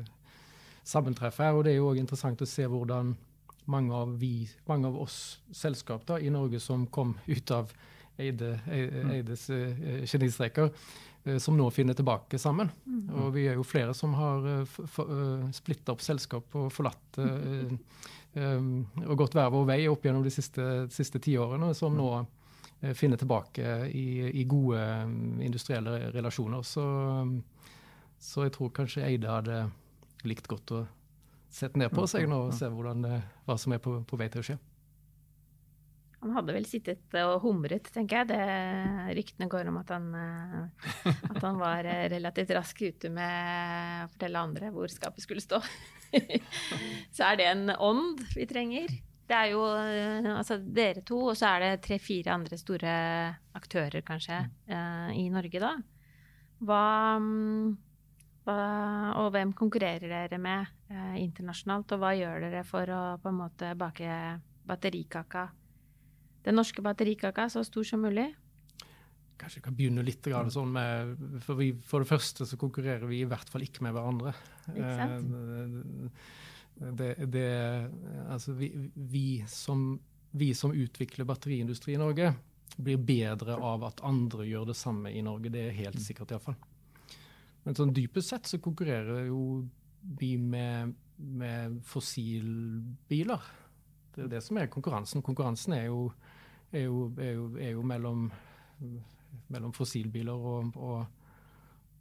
sammentreff 0.87 1.39
her. 1.43 1.55
Og 1.55 1.65
det 1.65 1.75
er 1.75 1.79
jo 1.79 1.91
òg 1.91 2.01
interessant 2.01 2.41
å 2.41 2.49
se 2.49 2.65
hvordan 2.67 3.13
mange 3.69 3.93
av, 3.93 4.15
vi, 4.17 4.49
mange 4.69 4.89
av 4.89 4.97
oss 5.03 5.39
selskap 5.53 6.07
da, 6.09 6.17
i 6.17 6.31
Norge 6.33 6.61
som 6.63 6.87
kom 6.89 7.15
ut 7.29 7.53
av 7.53 7.71
Eide, 8.19 8.57
mm. 8.65 9.11
Eides 9.13 9.45
uh, 9.53 10.03
genistreker, 10.09 10.73
uh, 10.73 10.97
som 11.38 11.57
nå 11.57 11.69
finner 11.71 11.93
tilbake 11.93 12.39
sammen. 12.39 12.71
Mm. 12.86 13.03
Og 13.21 13.31
vi 13.36 13.45
er 13.50 13.59
jo 13.59 13.65
flere 13.67 13.93
som 13.98 14.15
har 14.17 14.45
uh, 14.45 14.79
uh 15.03 15.50
splitta 15.55 15.93
opp 15.93 16.01
selskap 16.03 16.55
og 16.57 16.71
forlatt 16.74 17.19
um, 17.19 17.79
og 19.09 19.15
gått 19.17 19.36
hver 19.38 19.50
vår 19.53 19.65
vei 19.71 19.79
opp 19.89 20.05
gjennom 20.05 20.24
de 20.25 20.31
siste, 20.33 20.65
siste 20.93 21.21
tiårene, 21.24 21.74
som 21.75 21.95
nå 21.98 22.12
finner 22.95 23.19
tilbake 23.19 23.74
i, 23.91 24.29
i 24.39 24.45
gode 24.48 24.79
um, 24.79 25.41
industrielle 25.43 26.13
relasjoner. 26.13 26.62
Så, 26.63 26.86
um, 27.25 27.33
så 28.21 28.45
jeg 28.45 28.53
tror 28.55 28.71
kanskje 28.75 29.03
Eide 29.03 29.33
hadde 29.33 29.57
likt 30.29 30.48
godt 30.48 30.75
å 30.77 30.86
sette 31.51 31.81
ned 31.81 31.91
på 31.91 32.05
seg 32.07 32.29
nå 32.29 32.45
og 32.45 32.55
se 32.55 32.69
hvordan 32.69 33.03
hva 33.48 33.57
som 33.59 33.74
er 33.75 33.81
på, 33.83 33.98
på, 34.07 34.19
vei 34.21 34.29
til 34.31 34.43
å 34.43 34.48
skje. 34.51 34.59
Han 36.19 36.33
hadde 36.35 36.51
vel 36.51 36.65
sittet 36.67 37.15
og 37.21 37.45
humret, 37.45 37.85
tenker 37.95 38.21
jeg. 38.21 38.29
Det, 38.33 38.39
ryktene 39.15 39.47
går 39.51 39.69
om 39.71 39.77
at 39.79 39.91
han, 39.95 40.07
eh, 40.19 41.11
at 41.15 41.43
han 41.45 41.59
var 41.61 41.88
eh, 41.88 42.07
relativt 42.11 42.51
rask 42.57 42.81
ute 42.83 43.11
med 43.13 44.03
å 44.03 44.09
fortelle 44.11 44.41
andre 44.43 44.71
hvor 44.75 44.91
skapet 44.91 45.23
skulle 45.23 45.43
stå. 45.43 45.61
så 47.15 47.29
er 47.29 47.39
det 47.39 47.45
en 47.53 47.71
ånd 47.71 48.19
vi 48.35 48.47
trenger. 48.49 48.91
Det 49.29 49.38
er 49.38 49.53
jo 49.53 49.61
eh, 49.77 50.27
altså 50.33 50.57
dere 50.59 51.05
to, 51.07 51.21
og 51.31 51.38
så 51.39 51.53
er 51.53 51.63
det 51.63 51.85
tre-fire 51.88 52.35
andre 52.35 52.59
store 52.59 52.95
aktører, 53.55 54.03
kanskje, 54.03 54.41
i 55.15 55.29
Norge, 55.31 55.61
da. 55.63 55.77
Hva 56.67 56.83
hva, 58.43 58.59
og 59.21 59.29
hvem 59.35 59.51
konkurrerer 59.55 60.09
dere 60.09 60.39
med 60.41 60.91
internasjonalt, 61.21 61.91
og 61.93 62.01
hva 62.01 62.11
gjør 62.17 62.45
dere 62.47 62.63
for 62.67 62.91
å 62.91 63.01
på 63.21 63.29
en 63.31 63.38
måte 63.43 63.71
bake 63.77 64.15
batterikaka, 64.69 65.43
den 66.49 66.57
norske 66.57 66.83
batterikaka, 66.85 67.47
så 67.53 67.63
stor 67.65 67.85
som 67.85 68.01
mulig? 68.03 68.27
Kanskje 69.39 69.61
vi 69.61 69.65
kan 69.69 69.77
begynne 69.77 70.03
litt 70.03 70.25
sånn 70.51 70.71
med 70.73 71.13
for, 71.45 71.55
vi, 71.61 71.71
for, 71.85 72.03
det 72.03 72.09
første 72.09 72.47
så 72.49 72.59
konkurrerer 72.59 73.07
vi 73.07 73.21
i 73.21 73.29
hvert 73.29 73.49
fall 73.49 73.63
ikke 73.63 73.85
med 73.85 73.95
hverandre. 73.95 74.33
Ikke 74.73 74.95
sant? 74.99 75.33
Eh, 75.39 76.37
det, 76.79 77.09
det, 77.31 77.47
altså 78.31 78.55
vi, 78.55 78.71
vi, 78.95 79.43
som, 79.51 79.93
vi 80.31 80.53
som 80.55 80.75
utvikler 80.75 81.27
batteriindustri 81.27 81.95
i 81.95 82.01
Norge, 82.01 82.33
blir 82.79 82.99
bedre 83.03 83.55
av 83.55 83.83
at 83.87 84.03
andre 84.07 84.45
gjør 84.47 84.69
det 84.71 84.77
samme 84.79 85.11
i 85.11 85.23
Norge. 85.25 85.51
Det 85.51 85.65
er 85.67 85.79
helt 85.81 85.99
sikkert 86.03 86.31
iallfall. 86.33 86.57
Men 87.65 87.75
sånn 87.75 87.93
dypest 87.95 88.31
sett 88.31 88.47
så 88.47 88.61
konkurrerer 88.63 89.27
jo 89.27 89.41
vi 90.19 90.35
med, 90.39 90.93
med 91.17 91.79
fossilbiler. 91.87 93.49
Det 94.15 94.25
er 94.25 94.31
det 94.37 94.43
som 94.45 94.59
er 94.59 94.71
konkurransen. 94.71 95.23
Konkurransen 95.25 95.75
er 95.75 95.89
jo, 95.89 96.07
er 96.71 96.85
jo, 96.85 97.05
er 97.17 97.31
jo, 97.33 97.45
er 97.57 97.71
jo 97.73 97.83
mellom, 97.85 98.27
mellom, 99.47 99.73
fossilbiler 99.75 100.33
og, 100.33 100.75
og, 100.77 101.05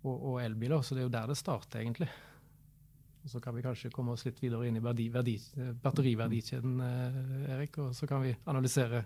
og, 0.03 0.17
og, 0.17 0.35
elbiler. 0.43 0.83
Så 0.83 0.97
det 0.97 1.05
er 1.05 1.09
jo 1.09 1.15
der 1.15 1.31
det 1.31 1.39
starter, 1.41 1.83
egentlig. 1.83 2.11
Og 3.25 3.31
Så 3.33 3.41
kan 3.45 3.57
vi 3.57 3.65
kanskje 3.65 3.93
komme 3.95 4.15
oss 4.15 4.25
litt 4.29 4.41
videre 4.43 4.69
inn 4.69 4.79
i 4.79 4.85
verdi, 4.85 5.09
verdi, 5.13 5.37
batteriverdikjeden, 5.83 6.77
eh, 6.85 7.23
Erik. 7.57 7.81
Og 7.85 7.97
så 7.97 8.09
kan 8.09 8.23
vi 8.25 8.37
analysere, 8.47 9.05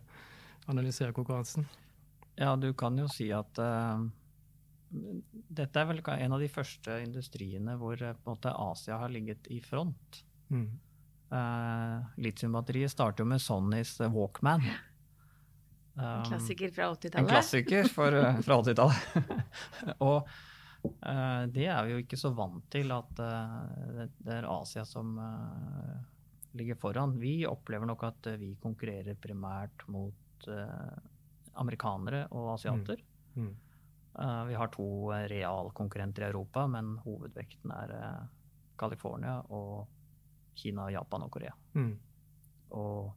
analysere 0.66 1.14
konkurransen. 1.16 1.66
Ja, 2.36 2.56
du 2.56 2.72
kan 2.74 2.98
jo 2.98 3.08
si 3.12 3.30
at 3.34 3.62
uh 3.62 4.10
dette 4.92 5.80
er 5.80 5.88
vel 5.88 6.02
en 6.04 6.36
av 6.36 6.42
de 6.42 6.48
første 6.52 6.98
industriene 7.02 7.76
hvor 7.80 8.00
eh, 8.02 8.16
måte, 8.26 8.52
Asia 8.52 8.98
har 9.00 9.12
ligget 9.12 9.48
i 9.52 9.60
front. 9.64 10.22
Mm. 10.52 10.68
Uh, 11.32 12.04
Litiumbatteriet 12.20 12.92
starter 12.92 13.24
jo 13.24 13.30
med 13.30 13.40
Sonys 13.40 13.94
Walkman. 14.12 14.66
Um, 15.94 16.04
en 16.04 16.24
klassiker 16.24 16.72
fra 16.72 16.88
80-tallet. 16.94 17.20
En 17.20 17.28
klassiker 17.28 17.90
for, 17.92 18.16
fra 18.46 18.58
80-tallet. 18.62 19.32
og 20.08 20.28
uh, 20.88 21.42
det 21.52 21.66
er 21.68 21.82
vi 21.86 21.96
jo 21.96 22.02
ikke 22.04 22.20
så 22.20 22.32
vant 22.36 22.64
til 22.72 22.94
at 22.94 23.20
uh, 23.20 24.06
det 24.16 24.38
er 24.38 24.48
Asia 24.48 24.86
som 24.88 25.14
ligger 26.56 26.76
foran. 26.80 27.16
Vi 27.20 27.42
opplever 27.48 27.88
nok 27.88 28.06
at 28.08 28.32
vi 28.40 28.54
konkurrerer 28.60 29.16
primært 29.16 29.86
mot 29.88 30.48
amerikanere 31.60 32.26
og 32.34 32.54
asiater. 32.56 33.00
Mm. 33.34 33.46
Mm. 33.46 33.52
Uh, 34.12 34.44
vi 34.44 34.54
har 34.54 34.68
to 34.68 35.12
uh, 35.12 35.16
realkonkurrenter 35.28 36.22
i 36.22 36.26
Europa, 36.26 36.66
men 36.68 36.98
hovedvekten 37.04 37.72
er 37.72 37.92
uh, 37.96 38.24
California 38.76 39.38
og 39.48 39.86
Kina, 40.54 40.90
Japan 40.92 41.24
og 41.24 41.32
Korea. 41.32 41.54
Mm. 41.72 41.94
Og, 42.76 43.12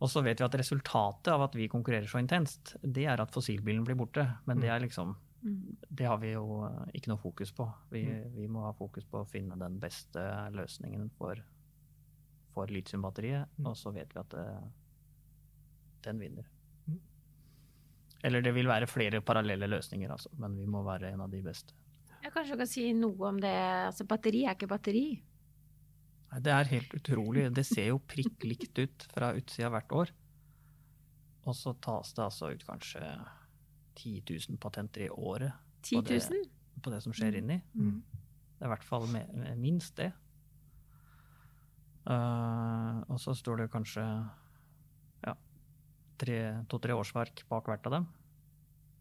og, 0.00 0.08
så 0.08 0.22
vet 0.24 0.40
vi 0.40 0.46
at 0.46 0.56
resultatet 0.56 1.32
av 1.32 1.44
at 1.44 1.56
vi 1.58 1.68
konkurrerer 1.68 2.08
så 2.08 2.22
intenst, 2.22 2.74
det 2.82 3.04
er 3.04 3.20
at 3.20 3.32
fossilbilen 3.34 3.84
blir 3.84 3.98
borte. 4.00 4.24
Men 4.48 4.62
det 4.62 4.70
mm. 4.70 4.74
er 4.74 4.84
liksom 4.86 5.14
mm. 5.14 5.58
Det 6.00 6.08
har 6.08 6.20
vi 6.22 6.32
jo 6.32 6.62
ikke 6.96 7.12
noe 7.12 7.20
fokus 7.20 7.52
på. 7.56 7.66
Vi, 7.92 8.06
mm. 8.08 8.30
vi 8.38 8.48
må 8.48 8.64
ha 8.64 8.72
fokus 8.76 9.04
på 9.04 9.20
å 9.20 9.28
finne 9.28 9.58
den 9.60 9.76
beste 9.82 10.24
løsningen 10.56 11.10
for, 11.18 11.42
for 12.54 12.72
litiumbatteriet, 12.72 13.60
og 13.64 13.76
så 13.76 13.92
vet 13.92 14.16
vi 14.16 14.22
at 14.24 14.32
det, 14.36 14.46
den 16.08 16.24
vinner. 16.24 16.48
Eller 18.24 18.44
det 18.44 18.52
vil 18.52 18.68
være 18.68 18.88
flere 18.90 19.22
parallelle 19.24 19.68
løsninger, 19.70 20.10
altså, 20.12 20.32
men 20.40 20.56
vi 20.58 20.66
må 20.68 20.82
være 20.84 21.14
en 21.14 21.22
av 21.24 21.32
de 21.32 21.40
beste. 21.44 21.76
Jeg 22.20 22.32
kanskje 22.34 22.58
kan 22.60 22.68
si 22.68 22.82
noe 22.92 23.30
om 23.30 23.38
det. 23.40 23.52
Altså, 23.86 24.04
batteri 24.08 24.44
er 24.44 24.56
ikke 24.56 24.68
batteri. 24.68 25.04
Det 26.38 26.52
er 26.54 26.68
helt 26.70 26.92
utrolig. 26.94 27.48
Det 27.54 27.64
ser 27.66 27.88
jo 27.90 27.98
prikk 28.06 28.44
likt 28.46 28.78
ut 28.78 29.06
fra 29.10 29.32
utsida 29.34 29.68
hvert 29.74 29.92
år. 29.92 30.10
Og 31.48 31.54
så 31.56 31.72
tas 31.82 32.12
det 32.14 32.22
altså 32.22 32.50
ut 32.54 32.66
kanskje 32.66 33.00
10 33.98 34.22
000 34.28 34.58
patenter 34.62 35.00
i 35.08 35.10
året 35.10 35.52
10 35.82 35.96
000? 35.96 36.04
På, 36.04 36.08
det, 36.12 36.20
på 36.84 36.90
det 36.94 37.00
som 37.02 37.12
skjer 37.16 37.36
inni. 37.40 37.60
Mm. 37.74 38.02
Det 38.60 38.62
er 38.62 38.66
i 38.68 38.74
hvert 38.74 38.86
fall 38.86 39.06
minst 39.58 39.96
det. 39.98 40.12
Uh, 42.06 43.02
og 43.12 43.20
så 43.20 43.34
står 43.36 43.56
det 43.60 43.72
kanskje 43.72 44.04
to-tre 46.20 46.92
årsverk 46.96 47.48
bak 47.48 47.66
hvert 47.68 47.86
av 47.88 47.92
dem. 47.96 48.04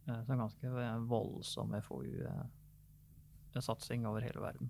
Uh, 0.08 0.22
så 0.24 0.32
en 0.34 0.44
ganske 0.46 0.68
voldsom 1.12 1.70
FoU-satsing 1.88 4.02
over 4.08 4.22
hele 4.24 4.42
verden. 4.44 4.68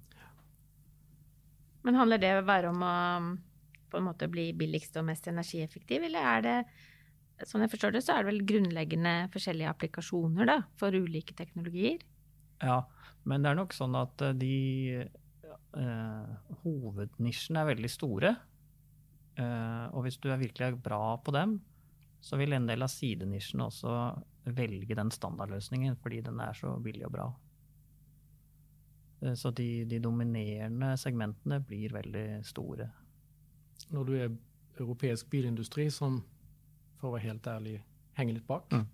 Men 1.86 1.98
handler 2.00 2.22
det 2.22 2.34
bare 2.48 2.72
om 2.74 2.84
å 2.84 2.96
på 3.90 3.98
en 3.98 4.06
måte 4.06 4.30
bli 4.30 4.52
billigst 4.54 4.98
og 5.02 5.08
mest 5.08 5.28
energieffektiv, 5.32 6.06
eller 6.10 6.32
er 6.36 6.46
det 6.46 6.60
Sånn 7.48 7.64
jeg 7.64 7.72
forstår 7.72 7.94
det, 7.96 8.02
så 8.04 8.18
er 8.18 8.26
det 8.26 8.34
vel 8.34 8.42
grunnleggende 8.44 9.14
forskjellige 9.32 9.72
applikasjoner 9.72 10.50
da, 10.50 10.58
for 10.76 10.92
ulike 10.92 11.32
teknologier? 11.38 12.02
Ja, 12.60 12.82
men 13.24 13.46
det 13.46 13.54
er 13.54 13.56
nok 13.62 13.72
sånn 13.72 13.96
at 13.96 14.20
eh, 14.28 14.36
de 14.36 14.56
eh, 15.06 16.34
hovednisjene 16.66 17.62
er 17.62 17.70
veldig 17.72 17.92
store. 17.94 18.34
Eh, 19.40 19.86
og 19.94 20.04
hvis 20.04 20.20
du 20.20 20.28
er 20.34 20.42
virkelig 20.42 20.82
bra 20.84 21.16
på 21.24 21.32
dem, 21.32 21.56
så 22.20 22.36
vil 22.40 22.58
en 22.58 22.68
del 22.68 22.84
av 22.84 22.92
sidenisjene 22.92 23.70
også 23.70 23.96
velge 24.52 25.00
den 25.00 25.12
standardløsningen 25.14 25.96
fordi 26.04 26.20
den 26.26 26.44
er 26.44 26.60
så 26.60 26.76
billig 26.84 27.08
og 27.08 27.16
bra. 27.16 27.30
Eh, 29.22 29.34
så 29.34 29.52
de, 29.52 29.86
de 29.86 30.00
dominerende 30.00 30.94
segmentene 30.98 31.60
blir 31.66 31.94
veldig 31.94 32.28
store. 32.48 32.90
Når 33.90 34.06
du 34.06 34.14
er 34.18 34.30
europeisk 34.80 35.30
bilindustri 35.32 35.90
som, 35.92 36.20
for 37.00 37.10
å 37.10 37.16
være 37.18 37.30
helt 37.30 37.48
ærlig, 37.48 37.78
henger 38.20 38.38
litt 38.38 38.48
bak 38.48 38.74
mm. 38.74 38.86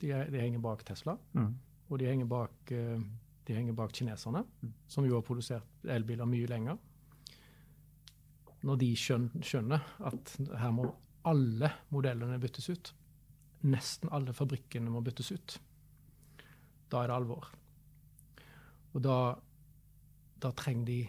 de, 0.00 0.08
de, 0.08 0.38
henger 0.38 0.62
bak 0.62 0.84
Tesla, 0.86 1.16
mm. 1.34 1.52
og 1.88 2.00
de 2.00 2.08
henger 2.08 2.30
bak, 2.30 2.72
eh, 2.74 3.04
de 3.46 3.58
henger 3.58 3.76
bak 3.78 3.94
kineserne, 3.96 4.44
mm. 4.62 4.72
som 4.86 5.06
jo 5.06 5.18
har 5.18 5.26
produsert 5.26 5.86
elbiler 5.90 6.28
mye 6.28 6.50
lenger. 6.50 6.80
Når 8.62 8.76
de 8.78 8.92
skjønner 8.94 9.86
at 10.06 10.36
her 10.38 10.74
må 10.74 10.86
alle 11.26 11.70
modellene 11.94 12.38
byttes 12.42 12.68
ut. 12.70 12.92
Nesten 13.66 14.10
alle 14.14 14.34
fabrikkene 14.34 14.90
må 14.90 15.02
byttes 15.06 15.32
ut. 15.34 15.56
Da 16.90 17.02
er 17.02 17.10
det 17.10 17.16
alvor. 17.16 17.48
Og 18.92 19.02
da, 19.04 19.16
da 20.42 20.52
trenger 20.56 20.88
de 20.88 21.00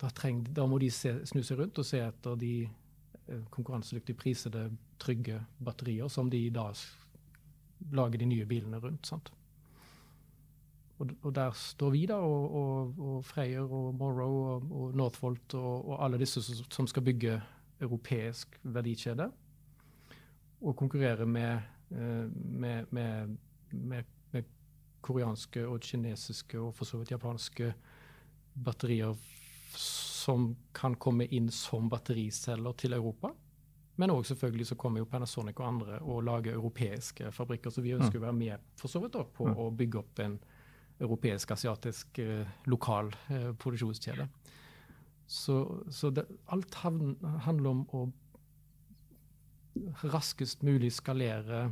da, 0.00 0.10
treng, 0.10 0.42
da, 0.52 0.66
må 0.68 0.78
de 0.82 0.90
se, 0.92 1.14
snu 1.28 1.42
seg 1.46 1.60
rundt 1.60 1.78
og 1.80 1.86
se 1.86 2.00
etter 2.02 2.36
de 2.40 2.52
eh, 2.64 3.44
konkurransedyktige 3.54 4.18
prisede, 4.18 4.66
trygge 5.00 5.38
batterier 5.64 6.10
som 6.12 6.28
de 6.30 6.42
da 6.52 6.66
lager 7.94 8.20
de 8.20 8.28
nye 8.28 8.46
bilene 8.48 8.80
rundt. 8.82 9.06
Sant? 9.08 9.30
og, 10.98 11.10
og, 11.22 11.34
der 11.34 11.50
står 11.50 11.90
vi, 11.90 12.06
da, 12.06 12.14
og, 12.14 12.54
og, 12.54 12.94
og 12.98 13.24
Freyr 13.24 13.60
og 13.60 13.94
Morrow 13.94 14.34
og, 14.70 14.94
Northvolt 14.96 15.54
og, 15.54 16.04
alle 16.04 16.18
disse 16.18 16.42
som 16.42 16.86
skal 16.86 17.02
bygge 17.02 17.40
europeisk 17.80 18.58
verdikjede. 18.62 19.30
Og 20.60 20.76
konkurrere 20.76 21.26
med, 21.26 21.58
eh, 21.90 22.30
med, 22.34 22.84
med, 22.90 23.36
med, 23.70 24.02
koreanske 25.04 25.66
og 25.68 25.80
kinesiske 25.84 26.56
og 26.60 26.70
for 26.74 26.88
så 26.88 26.96
vidt 26.96 27.10
japanske 27.10 27.74
batterier 28.54 29.16
som 29.74 30.56
kan 30.72 30.94
komme 30.96 31.26
inn 31.26 31.50
som 31.52 31.88
battericeller 31.92 32.72
til 32.80 32.96
Europa. 32.96 33.32
Men 33.96 34.10
òg 34.10 34.24
selvfølgelig 34.26 34.66
så 34.72 34.76
kommer 34.78 35.02
jo 35.02 35.08
Panasonic 35.10 35.60
og 35.60 35.68
andre 35.68 35.98
og 36.02 36.24
lager 36.26 36.56
europeiske 36.56 37.30
fabrikker. 37.32 37.70
Så 37.70 37.82
vi 37.84 37.94
ønsker 37.94 38.18
mm. 38.18 38.22
å 38.22 38.26
være 38.26 38.38
med 38.38 38.72
for 38.80 38.90
så 38.90 39.02
vidt 39.02 39.14
da, 39.14 39.22
på 39.24 39.46
mm. 39.46 39.54
å 39.60 39.68
bygge 39.70 40.00
opp 40.00 40.22
en 40.24 40.38
europeisk-asiatisk 41.04 42.18
eh, 42.22 42.50
lokal 42.70 43.12
eh, 43.28 43.52
produksjonskjede. 43.58 44.26
Så, 45.26 45.58
så 45.90 46.10
det, 46.14 46.26
alt 46.52 46.74
handler 46.74 47.70
om 47.70 47.84
å 47.94 48.04
raskest 50.04 50.62
mulig 50.62 50.92
skalere 50.94 51.68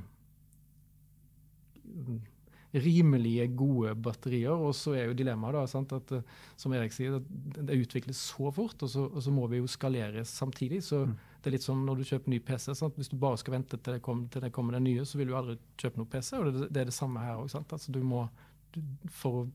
rimelige, 2.72 3.46
gode 3.56 3.94
batterier. 3.94 4.54
Og 4.54 4.74
så 4.76 4.94
er 4.96 5.10
jo 5.10 5.16
dilemmaet 5.16 5.58
da, 5.58 5.64
sant, 5.70 5.92
at 5.96 6.14
eh, 6.16 6.24
som 6.60 6.72
Erik 6.76 6.94
sier, 6.94 7.18
at 7.18 7.58
det 7.58 7.80
utvikles 7.84 8.20
så 8.32 8.52
fort, 8.54 8.82
og 8.82 8.90
så, 8.90 9.06
og 9.10 9.24
så 9.24 9.34
må 9.34 9.46
vi 9.52 9.60
jo 9.60 9.70
skalere 9.70 10.24
samtidig. 10.28 10.82
så 10.86 11.04
mm. 11.06 11.18
Det 11.42 11.50
er 11.50 11.56
litt 11.56 11.64
som 11.64 11.80
når 11.82 11.98
du 11.98 12.04
kjøper 12.06 12.30
ny 12.30 12.38
PC. 12.38 12.70
Sant? 12.78 12.94
Hvis 13.00 13.10
du 13.10 13.16
bare 13.18 13.40
skal 13.40 13.56
vente 13.56 13.74
til 13.74 13.96
det, 13.96 14.02
kommer, 14.04 14.28
til 14.30 14.44
det 14.44 14.52
kommer 14.54 14.76
den 14.76 14.86
nye, 14.86 15.04
så 15.08 15.18
vil 15.18 15.32
du 15.32 15.34
aldri 15.36 15.56
kjøpe 15.80 15.98
noen 15.98 16.12
PC. 16.12 16.36
og 16.38 16.46
Det, 16.46 16.68
det 16.70 16.84
er 16.84 16.92
det 16.92 16.94
samme 16.94 17.24
her 17.24 17.40
òg. 17.40 17.50
Altså, 17.50 17.90
du 17.92 17.98
må, 18.06 18.28
du, 18.70 18.78
for, 19.10 19.48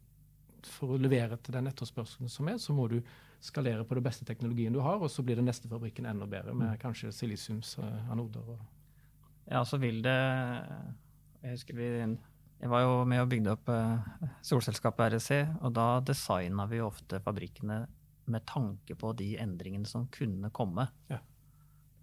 for, 0.68 0.98
å 0.98 1.00
levere 1.00 1.40
til 1.40 1.56
den 1.56 1.72
etterspørselen 1.72 2.32
som 2.32 2.52
er, 2.52 2.60
så 2.60 2.76
må 2.76 2.90
du 2.92 3.00
skalere 3.40 3.86
på 3.88 3.96
den 3.96 4.04
beste 4.04 4.26
teknologien 4.28 4.74
du 4.76 4.82
har, 4.84 5.00
og 5.00 5.12
så 5.14 5.24
blir 5.24 5.40
den 5.40 5.48
neste 5.48 5.70
fabrikken 5.72 6.10
enda 6.10 6.28
bedre, 6.28 6.56
med 6.58 6.74
mm. 6.74 6.82
kanskje 6.82 7.14
silisiumsanoder. 7.16 8.58
Ja, 9.48 9.64
så 9.64 9.80
vil 9.80 10.02
det 10.04 10.18
Jeg 10.18 11.54
husker 11.54 11.78
vi 11.78 11.92
jeg 12.58 12.72
var 12.72 12.84
jo 12.84 12.94
med 13.10 13.22
og 13.22 13.30
bygde 13.32 13.54
opp 13.54 13.70
eh, 13.70 14.28
solselskapet 14.46 15.14
REC, 15.14 15.32
og 15.62 15.74
da 15.78 15.88
designa 16.06 16.66
vi 16.70 16.82
ofte 16.82 17.20
fabrikkene 17.24 17.84
med 18.28 18.46
tanke 18.50 18.98
på 19.00 19.14
de 19.18 19.36
endringene 19.40 19.88
som 19.88 20.08
kunne 20.12 20.50
komme. 20.56 20.88
Ja. 21.12 21.22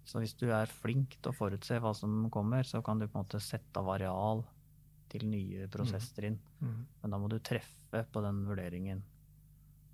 Så 0.05 0.21
hvis 0.21 0.35
du 0.37 0.47
er 0.53 0.69
flink 0.69 1.17
til 1.17 1.31
å 1.31 1.35
forutse 1.35 1.79
hva 1.81 1.91
som 1.97 2.27
kommer, 2.33 2.65
så 2.65 2.81
kan 2.85 3.01
du 3.01 3.07
på 3.07 3.17
en 3.17 3.25
måte 3.25 3.41
sette 3.43 3.81
av 3.81 3.89
areal 3.97 4.45
til 5.11 5.25
nye 5.29 5.67
prosesser 5.71 6.29
inn. 6.29 6.39
Mm. 6.61 6.69
Mm. 6.69 6.81
Men 7.01 7.13
da 7.13 7.19
må 7.21 7.29
du 7.31 7.37
treffe 7.43 8.05
på 8.11 8.23
den 8.25 8.43
vurderingen. 8.47 9.03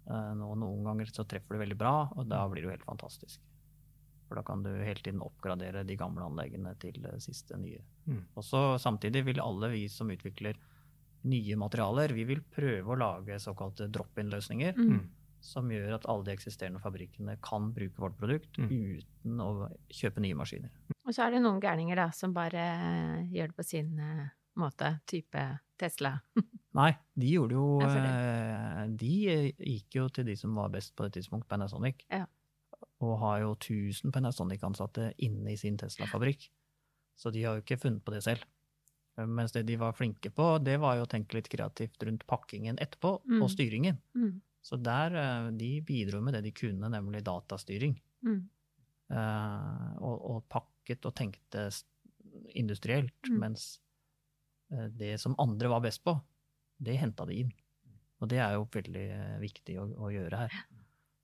Eh, 0.07 0.33
noen 0.37 0.85
ganger 0.85 1.11
så 1.11 1.25
treffer 1.27 1.55
du 1.55 1.63
veldig 1.63 1.79
bra, 1.79 1.95
og 2.15 2.27
da 2.29 2.43
blir 2.51 2.63
det 2.63 2.69
jo 2.69 2.75
helt 2.75 2.87
fantastisk. 2.87 3.41
For 4.31 4.39
da 4.39 4.45
kan 4.47 4.61
du 4.63 4.69
hele 4.71 5.01
tiden 5.03 5.19
oppgradere 5.19 5.81
de 5.83 5.95
gamle 5.99 6.23
anleggene 6.23 6.71
til 6.79 6.95
det 7.03 7.17
siste 7.19 7.57
nye. 7.59 7.81
Mm. 8.07 8.21
Og 8.39 8.45
så 8.47 8.61
Samtidig 8.79 9.25
vil 9.27 9.41
alle 9.43 9.67
vi 9.73 9.81
som 9.91 10.07
utvikler 10.13 10.55
nye 11.27 11.57
materialer, 11.59 12.13
vi 12.15 12.23
vil 12.29 12.39
prøve 12.55 12.93
å 12.93 12.95
lage 12.95 13.41
såkalte 13.43 13.89
drop-in-løsninger. 13.91 14.79
Mm. 14.79 15.03
Som 15.43 15.67
gjør 15.73 15.97
at 15.97 16.07
alle 16.07 16.29
de 16.29 16.35
eksisterende 16.37 16.79
fabrikkene 16.79 17.35
kan 17.43 17.73
bruke 17.75 17.99
vårt 17.99 18.15
produkt 18.23 18.55
mm. 18.55 18.71
uten 18.71 19.43
å 19.43 19.51
kjøpe 19.91 20.23
nye 20.23 20.39
maskiner. 20.39 20.71
Og 21.03 21.11
så 21.11 21.25
er 21.27 21.35
det 21.35 21.43
noen 21.43 21.59
gærninger 21.59 21.99
da, 21.99 22.07
som 22.15 22.31
bare 22.31 22.65
gjør 23.35 23.51
det 23.51 23.59
på 23.59 23.67
sin 23.67 23.97
uh, 23.99 24.27
måte. 24.63 24.93
Type 25.11 25.47
Tesla. 25.75 26.15
Nei, 26.79 26.93
de 27.19 27.35
gjorde 27.35 27.57
jo 27.57 27.81
uh, 27.83 28.85
De 28.95 29.15
gikk 29.59 29.97
jo 29.99 30.11
til 30.13 30.31
de 30.31 30.39
som 30.39 30.55
var 30.55 30.71
best 30.71 30.95
på 30.95 31.03
det 31.03 31.19
tidspunkt, 31.19 31.51
Panasonic. 31.51 32.05
Ja 32.07 32.29
og 33.01 33.19
har 33.23 33.41
jo 33.43 33.51
1000 33.57 34.13
Panasonic-ansatte 34.13 35.11
inne 35.25 35.53
i 35.53 35.59
sin 35.59 35.77
Tesla-fabrikk. 35.81 36.47
Så 37.17 37.31
de 37.33 37.43
har 37.45 37.57
jo 37.57 37.65
ikke 37.65 37.79
funnet 37.81 38.03
på 38.05 38.13
det 38.13 38.23
selv. 38.25 38.45
Mens 39.27 39.51
det 39.51 39.65
de 39.67 39.75
var 39.79 39.95
flinke 39.97 40.31
på, 40.33 40.55
det 40.63 40.77
var 40.81 40.95
jo 40.97 41.05
å 41.05 41.09
tenke 41.09 41.35
litt 41.37 41.49
kreativt 41.51 42.01
rundt 42.07 42.23
pakkingen 42.29 42.79
etterpå, 42.81 43.17
mm. 43.27 43.41
og 43.43 43.51
styringen. 43.51 43.99
Mm. 44.15 44.39
Så 44.61 44.77
der 44.79 45.17
eh, 45.17 45.49
de 45.57 45.71
bidro 45.85 46.21
med 46.23 46.37
det 46.37 46.45
de 46.45 46.53
kunne, 46.55 46.89
nemlig 46.93 47.23
datastyring. 47.25 47.97
Mm. 48.25 48.41
Uh, 49.11 49.89
og, 49.99 50.17
og, 50.31 50.43
pakket 50.47 51.03
og 51.09 51.11
tenkte 51.17 51.65
industrielt, 52.55 53.17
mm. 53.27 53.39
mens 53.41 53.65
uh, 54.71 54.85
det 54.87 55.17
som 55.19 55.35
andre 55.41 55.67
var 55.73 55.83
best 55.83 55.99
på, 56.05 56.13
det 56.79 56.95
henta 57.01 57.25
de 57.27 57.41
inn. 57.43 57.51
Og 58.21 58.29
det 58.31 58.39
er 58.39 58.55
jo 58.55 58.69
veldig 58.71 59.07
viktig 59.41 59.75
å, 59.81 59.89
å 60.05 60.13
gjøre 60.13 60.45
her. 60.45 60.55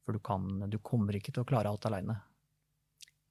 For 0.08 0.16
du, 0.16 0.24
kan, 0.24 0.48
du 0.72 0.80
kommer 0.80 1.18
ikke 1.18 1.34
til 1.36 1.44
å 1.44 1.48
klare 1.48 1.68
alt 1.68 1.84
aleine. 1.90 2.16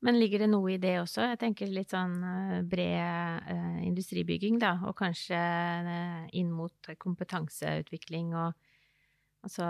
Men 0.04 0.18
ligger 0.20 0.44
det 0.44 0.50
noe 0.52 0.74
i 0.74 0.80
det 0.80 0.98
også? 1.00 1.24
Jeg 1.30 1.38
tenker 1.40 1.72
litt 1.72 1.94
sånn 1.94 2.18
eh, 2.20 2.58
bred 2.68 3.48
eh, 3.48 3.78
industribygging, 3.88 4.58
da, 4.60 4.74
og 4.84 4.92
kanskje 4.98 5.38
eh, 5.40 6.26
inn 6.36 6.52
mot 6.52 6.94
kompetanseutvikling 7.00 8.34
og 8.36 8.66
Altså, 9.46 9.62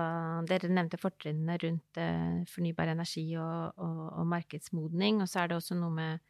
dere 0.49 0.71
nevnte 0.73 0.97
fortrinnene 0.97 1.59
rundt 1.61 1.99
eh, 2.01 2.39
fornybar 2.49 2.95
energi 2.95 3.27
og, 3.37 3.77
og, 3.77 3.99
og, 4.07 4.23
markedsmodning, 4.31 5.19
og 5.21 5.29
så 5.29 5.43
er 5.43 5.51
det 5.51 5.59
også 5.59 5.77
noe 5.77 5.93
med 5.93 6.23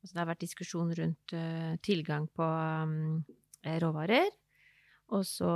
altså 0.00 0.14
Det 0.14 0.20
har 0.22 0.30
vært 0.30 0.40
diskusjon 0.46 0.94
rundt 0.98 1.34
uh, 1.36 1.74
tilgang 1.84 2.24
på 2.32 2.46
um, 2.46 3.20
råvarer. 3.62 4.32
Og 5.12 5.26
så 5.28 5.50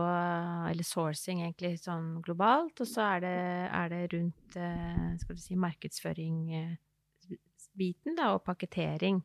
Eller 0.68 0.84
sourcing, 0.84 1.40
egentlig, 1.44 1.78
sånn 1.80 2.22
globalt. 2.24 2.80
Og 2.82 2.88
så 2.88 3.00
er 3.14 3.20
det, 3.24 3.36
er 3.80 3.86
det 3.92 4.12
rundt 4.12 4.56
eh, 4.60 5.16
skal 5.22 5.34
du 5.36 5.42
si, 5.42 5.54
markedsføring-biten, 5.60 8.12
da, 8.18 8.24
og 8.34 8.44
pakketering. 8.44 9.18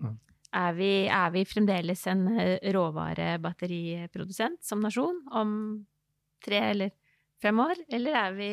Mm. 0.00 0.16
Er, 0.50 0.72
vi, 0.74 1.06
er, 1.06 1.30
vi, 1.32 1.44
fremdeles 1.48 2.06
en 2.10 2.28
eh, 2.34 2.58
råvarebatteriprodusent 2.74 4.60
som 4.66 4.80
nasjon 4.84 5.18
om 5.30 5.86
tre 6.44 6.58
eller 6.72 6.90
fem 7.40 7.58
år, 7.62 7.74
eller 7.92 8.12
er 8.26 8.32
vi 8.36 8.50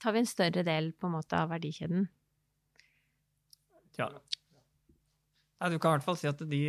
Tar 0.00 0.14
vi 0.16 0.20
en 0.22 0.24
større 0.24 0.64
del 0.64 0.96
på 0.96 1.04
en 1.10 1.12
måte 1.12 1.36
av 1.36 1.50
verdikjeden? 1.52 2.08
Ja, 3.98 4.08
Nei, 5.60 5.68
du 5.68 5.76
kan 5.76 5.92
i 5.92 5.98
hvert 5.98 6.06
fall 6.06 6.16
si 6.16 6.28
at 6.30 6.40
de, 6.48 6.60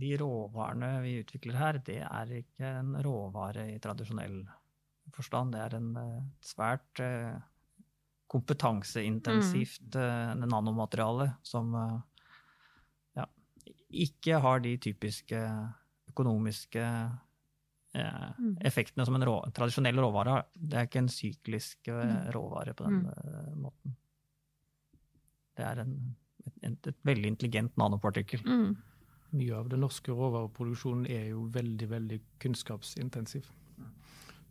de, 0.00 0.10
råvarene 0.16 0.94
vi 1.04 1.18
utvikler 1.20 1.58
her, 1.60 1.78
det 1.84 2.00
er 2.06 2.30
ikke 2.38 2.70
en 2.80 2.94
råvare 3.04 3.66
i 3.74 3.80
tradisjonell 3.84 4.38
forstand. 5.12 5.52
Det 5.52 5.60
er 5.60 5.76
en 5.76 5.90
uh, 5.98 6.22
svært 6.40 7.02
uh, 7.04 7.34
kompetanseintensivt 8.32 9.98
mm. 10.00 10.46
nanomateriale 10.48 11.28
som 11.46 11.76
ja, 13.14 13.28
ikke 13.92 14.40
har 14.42 14.64
de 14.64 14.72
typiske 14.82 15.42
økonomiske 16.10 16.82
mm. 17.94 18.56
effektene 18.66 19.06
som 19.06 19.20
en 19.20 19.26
rå, 19.28 19.36
tradisjonell 19.54 20.00
råvare 20.02 20.34
har. 20.34 20.48
Det 20.56 20.80
er 20.80 20.88
ikke 20.88 21.04
en 21.04 21.12
syklisk 21.12 21.92
mm. 21.92 22.32
råvare 22.34 22.74
på 22.74 22.88
den 22.88 23.04
mm. 23.04 23.62
måten. 23.68 23.94
Det 25.54 25.68
er 25.68 25.84
en 25.84 25.94
et, 26.62 26.86
et 26.86 27.06
veldig 27.06 27.34
intelligent 27.34 27.76
nanopartikkel. 27.80 28.42
Mm. 28.46 28.74
Mye 29.34 29.58
av 29.58 29.68
den 29.72 29.82
norske 29.82 30.14
råvareproduksjonen 30.14 31.06
er 31.10 31.30
jo 31.32 31.48
veldig, 31.54 31.88
veldig 31.90 32.20
kunnskapsintensiv. 32.42 33.48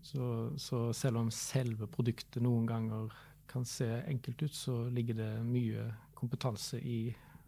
Så, 0.04 0.52
så, 0.60 0.90
selv 0.92 1.22
om 1.22 1.30
selve 1.32 1.88
produktet 1.88 2.44
noen 2.44 2.66
ganger 2.68 3.14
kan 3.48 3.64
se 3.68 3.88
enkelt 4.10 4.42
ut, 4.44 4.56
så 4.56 4.76
ligger 4.92 5.16
det 5.22 5.32
mye 5.48 5.86
kompetanse 6.18 6.82
i 6.82 7.06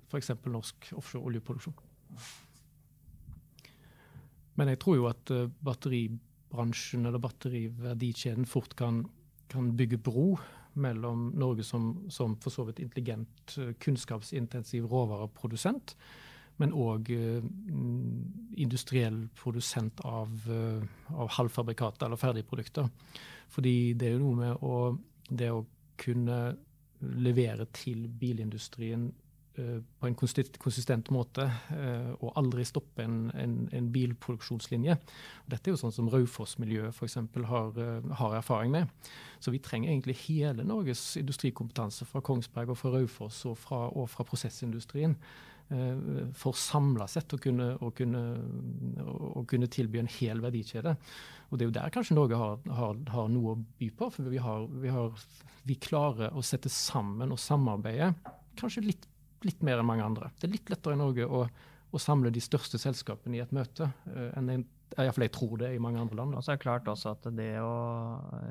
f.eks. 0.08 0.32
norsk 0.48 0.94
offshore 0.96 1.32
oljeproduksjon. 1.32 1.76
Men 4.56 4.72
jeg 4.72 4.80
tror 4.80 5.00
jo 5.02 5.10
at 5.10 5.34
uh, 5.36 5.50
batteribransjen 5.68 7.10
eller 7.10 7.20
batteriverdikjeden 7.20 8.48
fort 8.48 8.78
kan, 8.80 9.04
kan 9.52 9.74
bygge 9.76 10.00
bro 10.00 10.38
mellom 10.76 11.32
Norge 11.40 11.64
som, 11.64 12.06
som 12.10 12.36
for 12.42 12.54
så 12.54 12.66
vidt 12.68 12.80
intelligent, 12.84 13.58
eh, 13.58 13.74
kunnskapsintensiv 13.80 14.88
råvareprodusent, 14.92 15.96
men 16.56 16.72
òg 16.72 17.10
uh, 17.12 17.44
industriell 18.64 19.26
produsent 19.36 20.00
av, 20.08 20.32
uh, 20.48 20.86
av 21.12 21.34
halvfabrikater 21.36 22.08
eller 22.08 22.22
ferdigprodukter. 22.22 22.88
Fordi 23.52 23.74
det 24.00 24.08
er 24.08 24.14
jo 24.14 24.22
noe 24.22 24.38
med 24.40 24.64
å, 24.64 24.78
det 25.28 25.50
å 25.52 25.66
kunne 26.00 26.38
levere 27.26 27.68
til 27.76 28.08
bilindustrien 28.08 29.10
Eh, 29.10 29.25
på 29.56 30.08
en 30.08 30.16
konsistent 30.16 31.10
måte 31.16 31.46
eh, 31.72 32.12
og 32.20 32.34
aldri 32.40 32.66
stoppe 32.68 33.06
en, 33.06 33.30
en, 33.40 33.56
en 33.76 33.88
bilproduksjonslinje. 33.94 34.98
Dette 35.48 35.70
er 35.70 35.76
jo 35.76 35.80
sånn 35.80 35.96
som 35.96 36.10
Raufoss-miljøet 36.12 36.92
f.eks. 36.92 37.18
Har, 37.50 37.80
eh, 37.80 38.12
har 38.20 38.38
erfaring 38.42 38.76
med. 38.76 39.10
Så 39.40 39.54
vi 39.56 39.64
trenger 39.64 39.94
egentlig 39.94 40.18
hele 40.26 40.66
Norges 40.68 41.16
industrikompetanse 41.22 42.08
fra 42.10 42.24
Kongsberg 42.26 42.74
og 42.74 42.80
fra 42.82 42.94
Raufoss 42.98 43.44
og 43.50 43.58
fra, 43.62 43.86
og 43.92 44.10
fra 44.12 44.28
prosessindustrien 44.28 45.18
for 46.38 46.54
samla 46.54 47.08
sett 47.10 47.34
å 47.34 47.40
kunne, 47.42 47.72
å, 47.82 47.88
kunne, 47.98 48.20
å 49.02 49.42
kunne, 49.50 49.66
tilby 49.74 49.98
en 49.98 50.10
hel 50.20 50.44
verdikjede. 50.44 50.94
Og 51.50 51.58
Det 51.58 51.66
er 51.66 51.72
jo 51.72 51.74
der 51.80 51.96
kanskje 51.96 52.18
Norge 52.20 52.38
har, 52.38 52.60
har, 52.78 53.00
har 53.10 53.32
noe 53.34 53.56
å 53.56 53.58
by 53.80 53.90
på. 53.98 54.12
For 54.14 54.30
vi, 54.30 54.38
har, 54.46 54.68
vi, 54.84 54.94
vi, 55.66 55.80
klarer 55.82 56.38
å 56.38 56.46
sette 56.46 56.70
sammen 56.70 57.34
og 57.34 57.42
samarbeide 57.42 58.12
kanskje 58.60 58.86
litt, 58.86 59.10
litt, 59.46 59.62
mer 59.66 59.82
enn 59.82 59.88
mange 59.88 60.06
andre. 60.06 60.32
Det 60.40 60.50
er 60.50 60.56
litt 60.58 60.72
lettere 60.74 60.98
i 60.98 61.02
Norge 61.02 61.28
å, 61.28 61.46
å 61.92 62.02
samle 62.02 62.34
de 62.34 62.44
største 62.44 62.82
selskapene 62.82 63.38
i 63.38 63.44
et 63.44 63.54
møte 63.56 63.92
enn 64.36 64.52
en 64.54 64.66
Iallfall 64.96 65.26
jeg 65.26 65.34
tror 65.36 65.56
det 65.60 65.74
i 65.76 65.82
mange 65.82 66.00
andre 66.00 66.18
land. 66.20 66.36
Og 66.38 66.44
så 66.46 66.54
er 66.54 66.60
det 66.60 66.64
klart 66.64 66.90
også 66.92 67.16
at 67.16 67.26
det 67.36 67.52
å, 67.60 67.76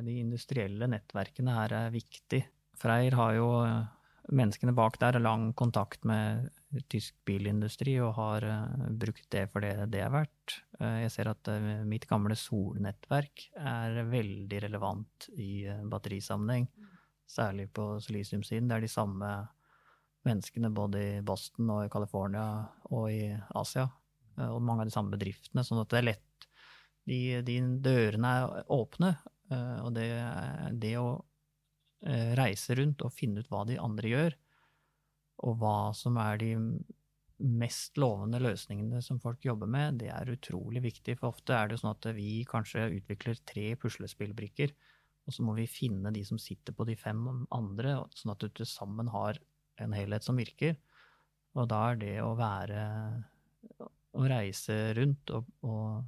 de 0.05 0.17
industrielle 0.21 0.89
nettverkene 0.91 1.55
her 1.57 1.75
er 1.79 1.95
viktig. 1.95 2.43
Freyr 2.81 3.17
har 3.17 3.37
jo 3.39 3.49
menneskene 4.35 4.73
bak 4.77 4.97
der 5.01 5.19
lang 5.21 5.51
kontakt 5.57 6.05
med 6.09 6.49
tysk 6.91 7.17
bilindustri 7.29 7.99
og 8.03 8.15
har 8.17 8.47
uh, 8.49 8.87
brukt 8.89 9.27
det 9.33 9.45
for 9.53 9.65
det 9.65 9.89
det 9.93 10.01
er 10.05 10.13
verdt. 10.13 10.59
Uh, 10.81 11.05
jeg 11.05 11.13
ser 11.13 11.31
at 11.33 11.51
mitt 11.89 12.09
gamle 12.11 12.37
solnettverk 12.39 13.49
er 13.61 14.01
veldig 14.11 14.63
relevant 14.67 15.29
i 15.37 15.67
batterisammenheng. 15.91 16.69
Særlig 17.31 17.71
på 17.73 17.95
silisiumsiden. 18.05 18.69
Det 18.69 18.79
er 18.79 18.85
de 18.85 18.93
samme 18.93 19.31
menneskene 20.25 20.73
både 20.75 21.03
i 21.05 21.21
Boston 21.27 21.71
og 21.75 21.85
i 21.85 21.93
California 21.93 22.47
og 22.91 23.11
i 23.13 23.29
Asia. 23.61 23.89
Og 24.49 24.59
mange 24.65 24.83
av 24.83 24.89
de 24.89 24.95
samme 24.95 25.15
bedriftene. 25.15 25.63
Sånn 25.63 25.83
at 25.83 25.93
det 25.93 26.01
er 26.01 26.09
lett 26.09 26.49
de, 27.07 27.21
de 27.47 27.59
dørene 27.85 28.33
er 28.41 28.73
åpne. 28.75 29.13
Og 29.85 29.93
det, 29.95 30.09
det 30.81 30.97
å 30.99 31.09
Eh, 32.05 32.35
reise 32.37 32.75
rundt 32.77 33.01
og 33.01 33.15
finne 33.17 33.41
ut 33.41 33.49
hva 33.49 33.63
de 33.65 33.79
andre 33.81 34.11
gjør, 34.11 34.35
og 35.49 35.55
hva 35.61 35.77
som 35.97 36.19
er 36.21 36.37
de 36.43 36.51
mest 37.41 37.97
lovende 37.99 38.43
løsningene 38.45 39.01
som 39.03 39.21
folk 39.23 39.41
jobber 39.47 39.71
med, 39.71 40.03
det 40.03 40.11
er 40.13 40.33
utrolig 40.35 40.83
viktig. 40.85 41.17
For 41.17 41.33
ofte 41.33 41.57
er 41.57 41.71
det 41.71 41.79
sånn 41.81 41.95
at 41.95 42.11
vi 42.17 42.45
kanskje 42.49 42.91
utvikler 42.99 43.41
tre 43.49 43.71
puslespillbrikker, 43.81 44.75
og 45.25 45.33
så 45.33 45.47
må 45.47 45.57
vi 45.57 45.65
finne 45.71 46.13
de 46.13 46.27
som 46.29 46.41
sitter 46.41 46.77
på 46.77 46.85
de 46.85 46.99
fem 47.01 47.25
andre, 47.57 47.97
sånn 48.13 48.35
at 48.35 48.45
du 48.45 48.53
til 48.53 48.69
sammen 48.69 49.09
har 49.15 49.41
en 49.83 49.95
helhet 49.97 50.27
som 50.27 50.37
virker. 50.39 50.77
Og 51.55 51.69
da 51.71 51.81
er 51.93 52.03
det 52.03 52.17
å 52.23 52.35
være 52.39 52.83
Å 54.15 54.27
reise 54.31 54.75
rundt 54.95 55.31
og, 55.35 55.47
og 55.67 56.05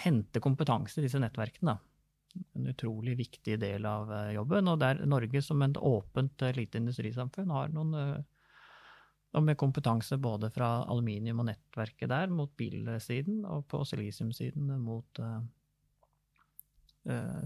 hente 0.00 0.40
kompetanse 0.40 0.96
i 0.96 1.04
disse 1.04 1.20
nettverkene, 1.20 1.74
da 1.74 1.94
en 2.54 2.66
utrolig 2.66 3.16
viktig 3.18 3.58
del 3.60 3.86
av 3.86 4.12
eh, 4.12 4.34
jobben. 4.36 4.68
Og 4.70 4.78
der 4.82 5.02
Norge 5.06 5.42
som 5.44 5.62
et 5.62 5.78
åpent 5.78 6.42
eh, 6.42 6.54
lite 6.56 6.80
industrisamfunn 6.80 7.52
har 7.54 7.74
noen 7.74 7.94
og 7.98 8.14
eh, 9.40 9.44
med 9.44 9.58
kompetanse 9.58 10.18
både 10.22 10.50
fra 10.54 10.84
aluminium 10.90 11.42
og 11.42 11.50
nettverket 11.50 12.10
der 12.10 12.30
mot 12.30 12.52
bilsiden, 12.58 13.42
og 13.50 13.66
på 13.70 13.80
silisiumsiden 13.82 14.68
mot 14.78 15.18
uh, 15.18 15.40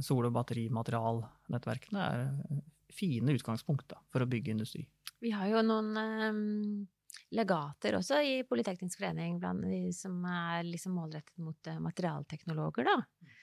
sol- 0.04 0.28
og 0.28 0.34
batterimaterialnettverkene, 0.36 2.02
er 2.04 2.60
fine 2.94 3.34
utgangspunkt 3.36 3.88
da, 3.90 4.00
for 4.12 4.24
å 4.24 4.30
bygge 4.30 4.54
industri. 4.54 4.84
Vi 5.20 5.32
har 5.34 5.48
jo 5.50 5.64
noen 5.66 5.90
um, 5.98 6.86
legater 7.34 7.98
også 7.98 8.20
i 8.24 8.36
Politeknisk 8.48 9.00
forening 9.00 9.38
blant 9.42 9.66
de 9.66 9.88
som 9.96 10.20
er 10.28 10.62
liksom 10.68 10.94
målrettet 10.98 11.36
mot 11.42 11.70
uh, 11.70 11.80
materialteknologer, 11.82 12.88
da. 12.88 13.34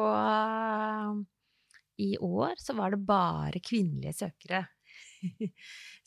Og 0.00 0.16
uh, 0.16 1.20
i 2.00 2.14
år 2.24 2.54
så 2.62 2.74
var 2.78 2.94
det 2.94 3.04
bare 3.04 3.62
kvinnelige 3.62 4.16
søkere. 4.22 4.64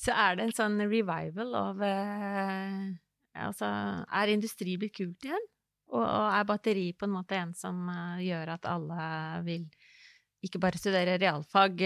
så 0.03 0.15
er 0.17 0.37
det 0.37 0.47
en 0.47 0.55
sånn 0.57 0.85
revival 0.89 1.57
av 1.59 1.81
uh, 1.83 2.93
Altså, 3.33 3.65
er 4.13 4.29
industri 4.29 4.75
blitt 4.77 4.93
kult 4.93 5.25
igjen? 5.25 5.45
Og, 5.93 6.03
og, 6.03 6.27
er 6.33 6.45
batteri 6.45 6.83
på 6.93 7.07
en 7.07 7.15
måte 7.15 7.37
en 7.37 7.53
som 7.57 7.79
uh, 7.89 8.21
gjør 8.21 8.51
at 8.55 8.67
alle 8.69 9.07
vil 9.45 9.65
ikke 10.43 10.59
bare 10.59 10.79
studere 10.79 11.17
realfag 11.21 11.83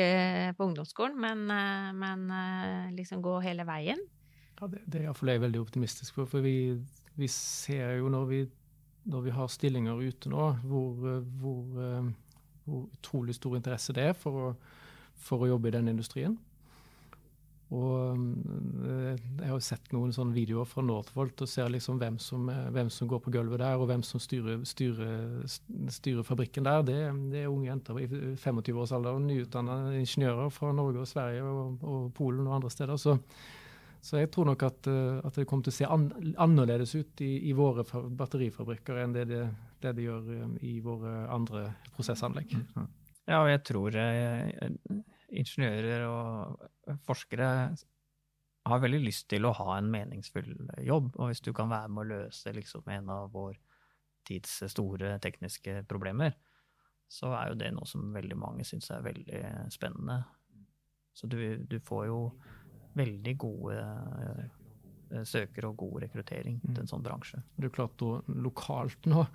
på 0.57 0.65
ungdomsskolen, 0.65 1.17
men, 1.21 1.43
men 1.97 2.93
liksom 2.97 3.21
gå 3.21 3.35
hele 3.45 3.65
veien? 3.67 3.99
Ja, 4.57 4.69
det, 4.71 4.81
det 4.89 4.99
er 4.99 5.07
iallfall 5.07 5.35
jeg 5.35 5.43
veldig 5.43 5.61
optimistisk 5.61 6.17
for. 6.17 6.29
For 6.29 6.41
vi, 6.41 6.73
vi 7.21 7.29
ser 7.29 7.99
jo 7.99 8.09
når 8.09 8.25
vi 8.31 8.39
når 9.07 9.21
vi 9.21 9.33
har 9.35 9.51
stillinger 9.51 10.01
ute 10.03 10.31
nå, 10.31 10.49
hvor, 10.67 11.19
hvor, 11.39 11.61
eh, 11.83 12.09
hvor 12.65 12.87
utrolig 12.99 13.35
stor 13.37 13.55
interesse 13.55 13.95
det 13.95 14.09
er 14.11 14.17
for 14.17 14.41
å, 14.41 14.49
for 15.15 15.43
å, 15.43 15.51
jobbe 15.53 15.71
i 15.71 15.75
den 15.77 15.91
industrien. 15.93 16.35
Og 17.75 18.15
eh, 18.87 19.17
jeg 19.17 19.43
har 19.43 19.53
jo 19.53 19.63
sett 19.65 19.91
noen 19.91 20.13
sånne 20.15 20.35
videoer 20.35 20.69
fra 20.69 20.85
Northvolt 20.85 21.43
og 21.43 21.51
ser 21.51 21.69
liksom 21.73 21.99
hvem 21.99 22.15
som, 22.23 22.47
hvem 22.47 22.89
som 22.93 23.09
går 23.11 23.21
på 23.25 23.33
gulvet 23.35 23.59
der, 23.63 23.75
og 23.75 23.89
hvem 23.91 24.05
som 24.07 24.23
styrer, 24.23 24.61
styrer, 24.67 25.43
styrer 25.91 26.27
fabrikken 26.27 26.67
der. 26.67 26.85
Det, 26.87 26.97
det, 27.33 27.43
er 27.43 27.51
unge 27.51 27.67
jenter 27.67 27.99
i 27.99 28.07
25-årsalderen, 28.39 29.27
nyutdanna 29.27 29.77
ingeniører 29.99 30.51
fra 30.55 30.71
Norge 30.75 31.03
og 31.03 31.11
Sverige 31.11 31.45
og, 31.45 31.79
og 31.83 32.11
Polen 32.17 32.47
og 32.47 32.59
andre 32.61 32.73
steder. 32.73 32.99
Så 33.01 33.17
så 34.07 34.21
jeg 34.21 34.29
tror 34.31 34.47
nok 34.51 34.63
at, 34.63 34.87
eh, 34.87 35.19
at 35.25 35.35
det 35.35 35.47
kommer 35.49 35.67
til 35.67 35.73
å 35.73 35.77
se 35.77 35.87
an, 35.89 36.07
annerledes 36.39 36.93
ut 36.95 37.23
i, 37.25 37.31
i, 37.49 37.53
våre 37.57 37.83
batterifabrikker 37.83 39.01
enn 39.03 39.15
det 39.15 39.25
det, 39.31 39.43
det 39.83 39.93
det, 39.97 40.05
gjør 40.05 40.29
eh, 40.35 40.53
i 40.69 40.77
våre 40.85 41.13
andre 41.33 41.67
prosessanlegg. 41.95 42.55
Ja, 43.27 43.41
og 43.41 43.49
jeg 43.51 43.63
tror 43.67 43.97
eh, 43.99 44.47
ingeniører 45.27 46.05
og 46.07 46.97
forskere 47.07 47.49
har 48.67 48.83
veldig 48.83 48.99
lyst 49.03 49.29
til 49.31 49.47
å 49.47 49.53
ha 49.55 49.77
en 49.77 49.89
meningsfull 49.91 50.51
jobb. 50.83 51.13
Og 51.15 51.31
hvis 51.31 51.43
du 51.43 51.53
kan 51.55 51.71
være 51.71 51.91
med 51.91 52.03
å 52.03 52.09
løse 52.11 52.53
liksom, 52.55 52.87
en 52.91 53.11
av 53.13 53.31
vår 53.35 53.57
tids 54.27 54.59
store 54.73 55.15
tekniske 55.23 55.81
problemer, 55.87 56.35
så 57.07 57.31
er 57.37 57.51
jo 57.51 57.59
det 57.61 57.71
noe 57.75 57.87
som 57.87 58.11
veldig 58.15 58.37
mange 58.39 58.65
syns 58.67 58.89
er 58.91 59.05
veldig 59.05 59.43
spennende. 59.71 60.19
Så 61.15 61.29
du, 61.31 61.39
du 61.63 61.79
får 61.79 62.07
jo 62.09 62.19
veldig 62.97 63.35
gode 63.39 63.77
eh, 65.11 65.23
søkere 65.27 65.71
og 65.71 65.77
god 65.83 66.01
rekruttering 66.05 66.59
til 66.65 66.81
en 66.81 66.89
sånn 66.89 67.05
bransje. 67.05 67.41
Det 67.57 67.69
er 67.69 67.75
klart 67.75 67.95
da, 68.01 68.19
Lokalt 68.43 69.07
nå 69.09 69.25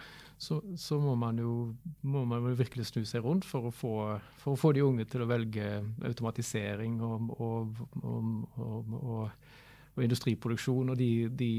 så, 0.43 0.61
så 0.79 0.99
må, 1.03 1.15
man 1.19 1.39
jo, 1.39 1.73
må 2.03 2.25
man 2.29 2.49
virkelig 2.59 2.89
snu 2.91 3.05
seg 3.09 3.25
rundt 3.25 3.47
for 3.49 3.69
å, 3.69 3.75
få, 3.75 3.95
for 4.43 4.55
å 4.55 4.61
få 4.61 4.73
de 4.77 4.85
unge 4.85 5.07
til 5.11 5.25
å 5.25 5.31
velge 5.31 5.69
automatisering 6.09 6.99
og, 7.07 7.35
og, 7.39 7.83
og, 8.03 8.97
og 9.03 10.03
industriproduksjon 10.03 10.93
og 10.95 10.97
de, 10.97 11.29
de, 11.37 11.51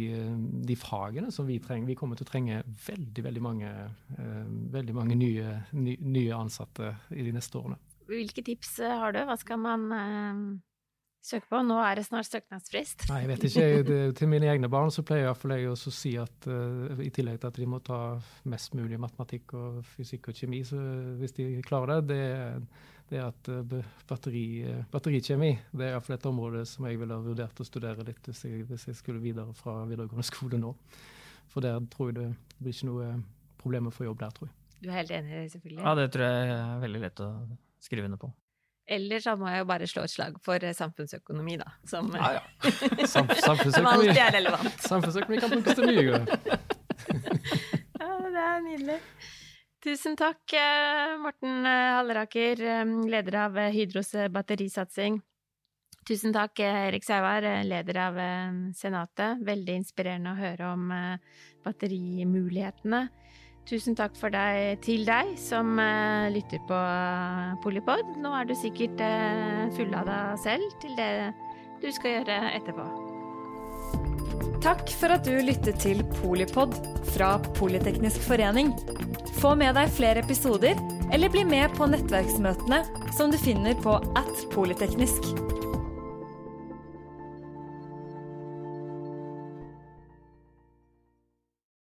de, 0.66 0.78
fagene 0.80 1.32
som 1.32 1.48
vi 1.48 1.60
trenger. 1.62 1.92
Vi 1.92 1.98
kommer 2.00 2.18
til 2.18 2.26
å 2.26 2.32
trenge 2.32 2.62
veldig 2.88 3.26
veldig 3.30 3.44
mange, 3.46 3.72
eh, 4.18 4.44
veldig 4.74 4.98
mange 4.98 5.18
nye, 5.20 5.58
nye, 5.74 6.30
ansatte 6.36 6.96
i 7.14 7.26
de 7.26 7.34
neste 7.36 7.62
årene. 7.62 7.80
Hvilke 8.10 8.44
tips 8.44 8.80
har 8.84 9.14
du? 9.16 9.22
Hva 9.30 9.38
skal 9.40 9.62
man 9.62 9.86
søke 11.24 11.48
på. 11.50 11.62
Nå 11.66 11.78
er 11.84 12.00
det 12.00 12.06
snart 12.08 12.28
søknadsfrist. 12.30 13.06
Nei, 13.10 13.22
jeg 13.24 13.30
vet 13.32 13.46
ikke. 13.50 13.68
Det, 13.88 14.00
til 14.20 14.32
mine 14.32 14.50
egne 14.52 14.70
barn 14.72 14.92
så 14.94 15.06
pleier 15.08 15.30
iallfall 15.30 15.56
jeg 15.56 15.70
å 15.72 15.76
si 15.80 16.14
at 16.20 16.48
uh, 16.50 17.04
i 17.04 17.12
tillegg 17.14 17.40
til 17.42 17.52
at 17.52 17.60
de 17.60 17.68
må 17.70 17.80
ta 17.86 18.00
mest 18.52 18.76
mulig 18.78 19.00
matematikk 19.02 19.56
og 19.60 19.80
fysikk 19.96 20.32
og 20.32 20.42
kjemi, 20.42 20.64
så 20.68 20.80
hvis 21.22 21.36
de 21.40 21.48
klarer 21.66 22.04
det, 22.04 22.10
det, 22.12 22.90
det 23.12 23.22
er 23.22 23.30
at 23.30 23.52
uh, 23.54 23.78
batteri, 24.10 24.46
uh, 24.68 24.84
batterikjemi 24.94 25.54
det 25.72 25.88
er 25.88 25.96
iallfall 25.96 26.18
et 26.18 26.30
område 26.34 26.66
som 26.70 26.90
jeg 26.90 27.00
ville 27.02 27.16
ha 27.16 27.24
vurdert 27.24 27.64
å 27.64 27.68
studere 27.68 28.08
litt 28.08 28.32
hvis 28.32 28.46
jeg, 28.48 28.68
hvis 28.70 28.90
jeg 28.92 29.00
skulle 29.00 29.24
videre 29.24 29.56
fra 29.58 29.82
videregående 29.90 30.28
skole 30.28 30.60
nå. 30.62 30.76
For 31.54 31.64
der 31.64 31.80
tror 31.94 32.12
jeg 32.12 32.20
det 32.20 32.30
blir 32.60 32.76
ikke 32.76 32.92
noe 32.92 33.10
problem 33.62 33.88
å 33.88 33.96
få 33.96 34.08
jobb 34.10 34.24
der, 34.24 34.36
tror 34.36 34.50
jeg. 34.50 34.60
Du 34.84 34.90
er 34.92 35.00
helt 35.00 35.12
enig, 35.16 35.44
selvfølgelig? 35.54 35.84
Ja, 35.86 35.96
det 35.96 36.10
tror 36.12 36.26
jeg 36.28 36.56
er 36.58 36.80
veldig 36.84 37.04
lett 37.06 37.22
å 37.24 37.34
skrive 37.84 38.10
under 38.10 38.20
på. 38.20 38.34
Eller 38.88 39.20
så 39.24 39.36
må 39.40 39.48
jeg 39.48 39.60
jo 39.62 39.66
bare 39.70 39.88
slå 39.88 40.04
et 40.04 40.12
slag 40.12 40.34
for 40.44 40.60
eh, 40.64 40.74
samfunnsøkonomi, 40.76 41.56
da. 41.62 41.70
Som, 41.88 42.12
ja, 42.20 42.32
ja. 42.40 42.44
Sam 43.08 43.28
samfunnsøkonomi. 43.32 44.10
alltid 44.10 44.24
er 44.26 44.34
relevant. 44.38 44.74
Samfunnsøkonomi 44.84 45.40
kan 45.40 45.50
brukes 45.54 45.76
til 45.78 45.86
mye. 45.88 46.04
ja, 48.04 48.10
det 48.36 48.44
er 48.44 48.60
nydelig. 48.66 48.98
Tusen 49.84 50.16
takk, 50.20 50.44
eh, 50.60 51.16
Morten 51.24 51.54
eh, 51.70 51.94
Halleraker, 51.96 52.56
leder 53.08 53.36
av 53.46 53.52
Hydros 53.72 54.12
batterisatsing. 54.36 55.14
Tusen 56.04 56.32
takk, 56.36 56.60
Erik 56.60 57.04
Sauer, 57.08 57.42
leder 57.64 57.96
av 58.10 58.16
Senatet. 58.76 59.40
Veldig 59.48 59.74
inspirerende 59.80 60.34
å 60.34 60.42
høre 60.42 60.64
om 60.76 60.84
batterimulighetene. 61.64 63.06
Tusen 63.64 63.96
takk 63.96 64.18
for 64.20 64.34
deg 64.34 64.82
til 64.84 65.06
deg 65.08 65.38
som 65.40 65.78
uh, 65.80 66.28
lytter 66.34 66.60
på 66.68 66.76
uh, 66.76 67.54
Polipod. 67.64 68.18
Nå 68.20 68.34
er 68.36 68.50
du 68.50 68.56
sikkert 68.60 69.00
uh, 69.00 69.72
deg 69.72 70.12
selv 70.44 70.76
til 70.84 70.98
det 71.00 71.32
du 71.80 71.88
skal 71.92 72.18
gjøre 72.18 72.40
etterpå. 72.58 72.88
Takk 74.64 74.92
for 74.96 75.16
at 75.16 75.26
du 75.28 75.40
lyttet 75.44 75.80
til 75.84 76.04
Polipod 76.20 76.76
fra 77.16 77.38
Politeknisk 77.56 78.24
forening. 78.28 78.72
Få 79.40 79.56
med 79.60 79.76
deg 79.80 79.92
flere 79.92 80.24
episoder, 80.24 80.80
eller 81.12 81.32
bli 81.32 81.44
med 81.48 81.72
på 81.76 81.88
nettverksmøtene 81.92 82.84
som 83.16 83.32
du 83.32 83.40
finner 83.40 83.76
på 83.84 83.98
at 84.20 84.48
polyteknisk. 84.56 85.34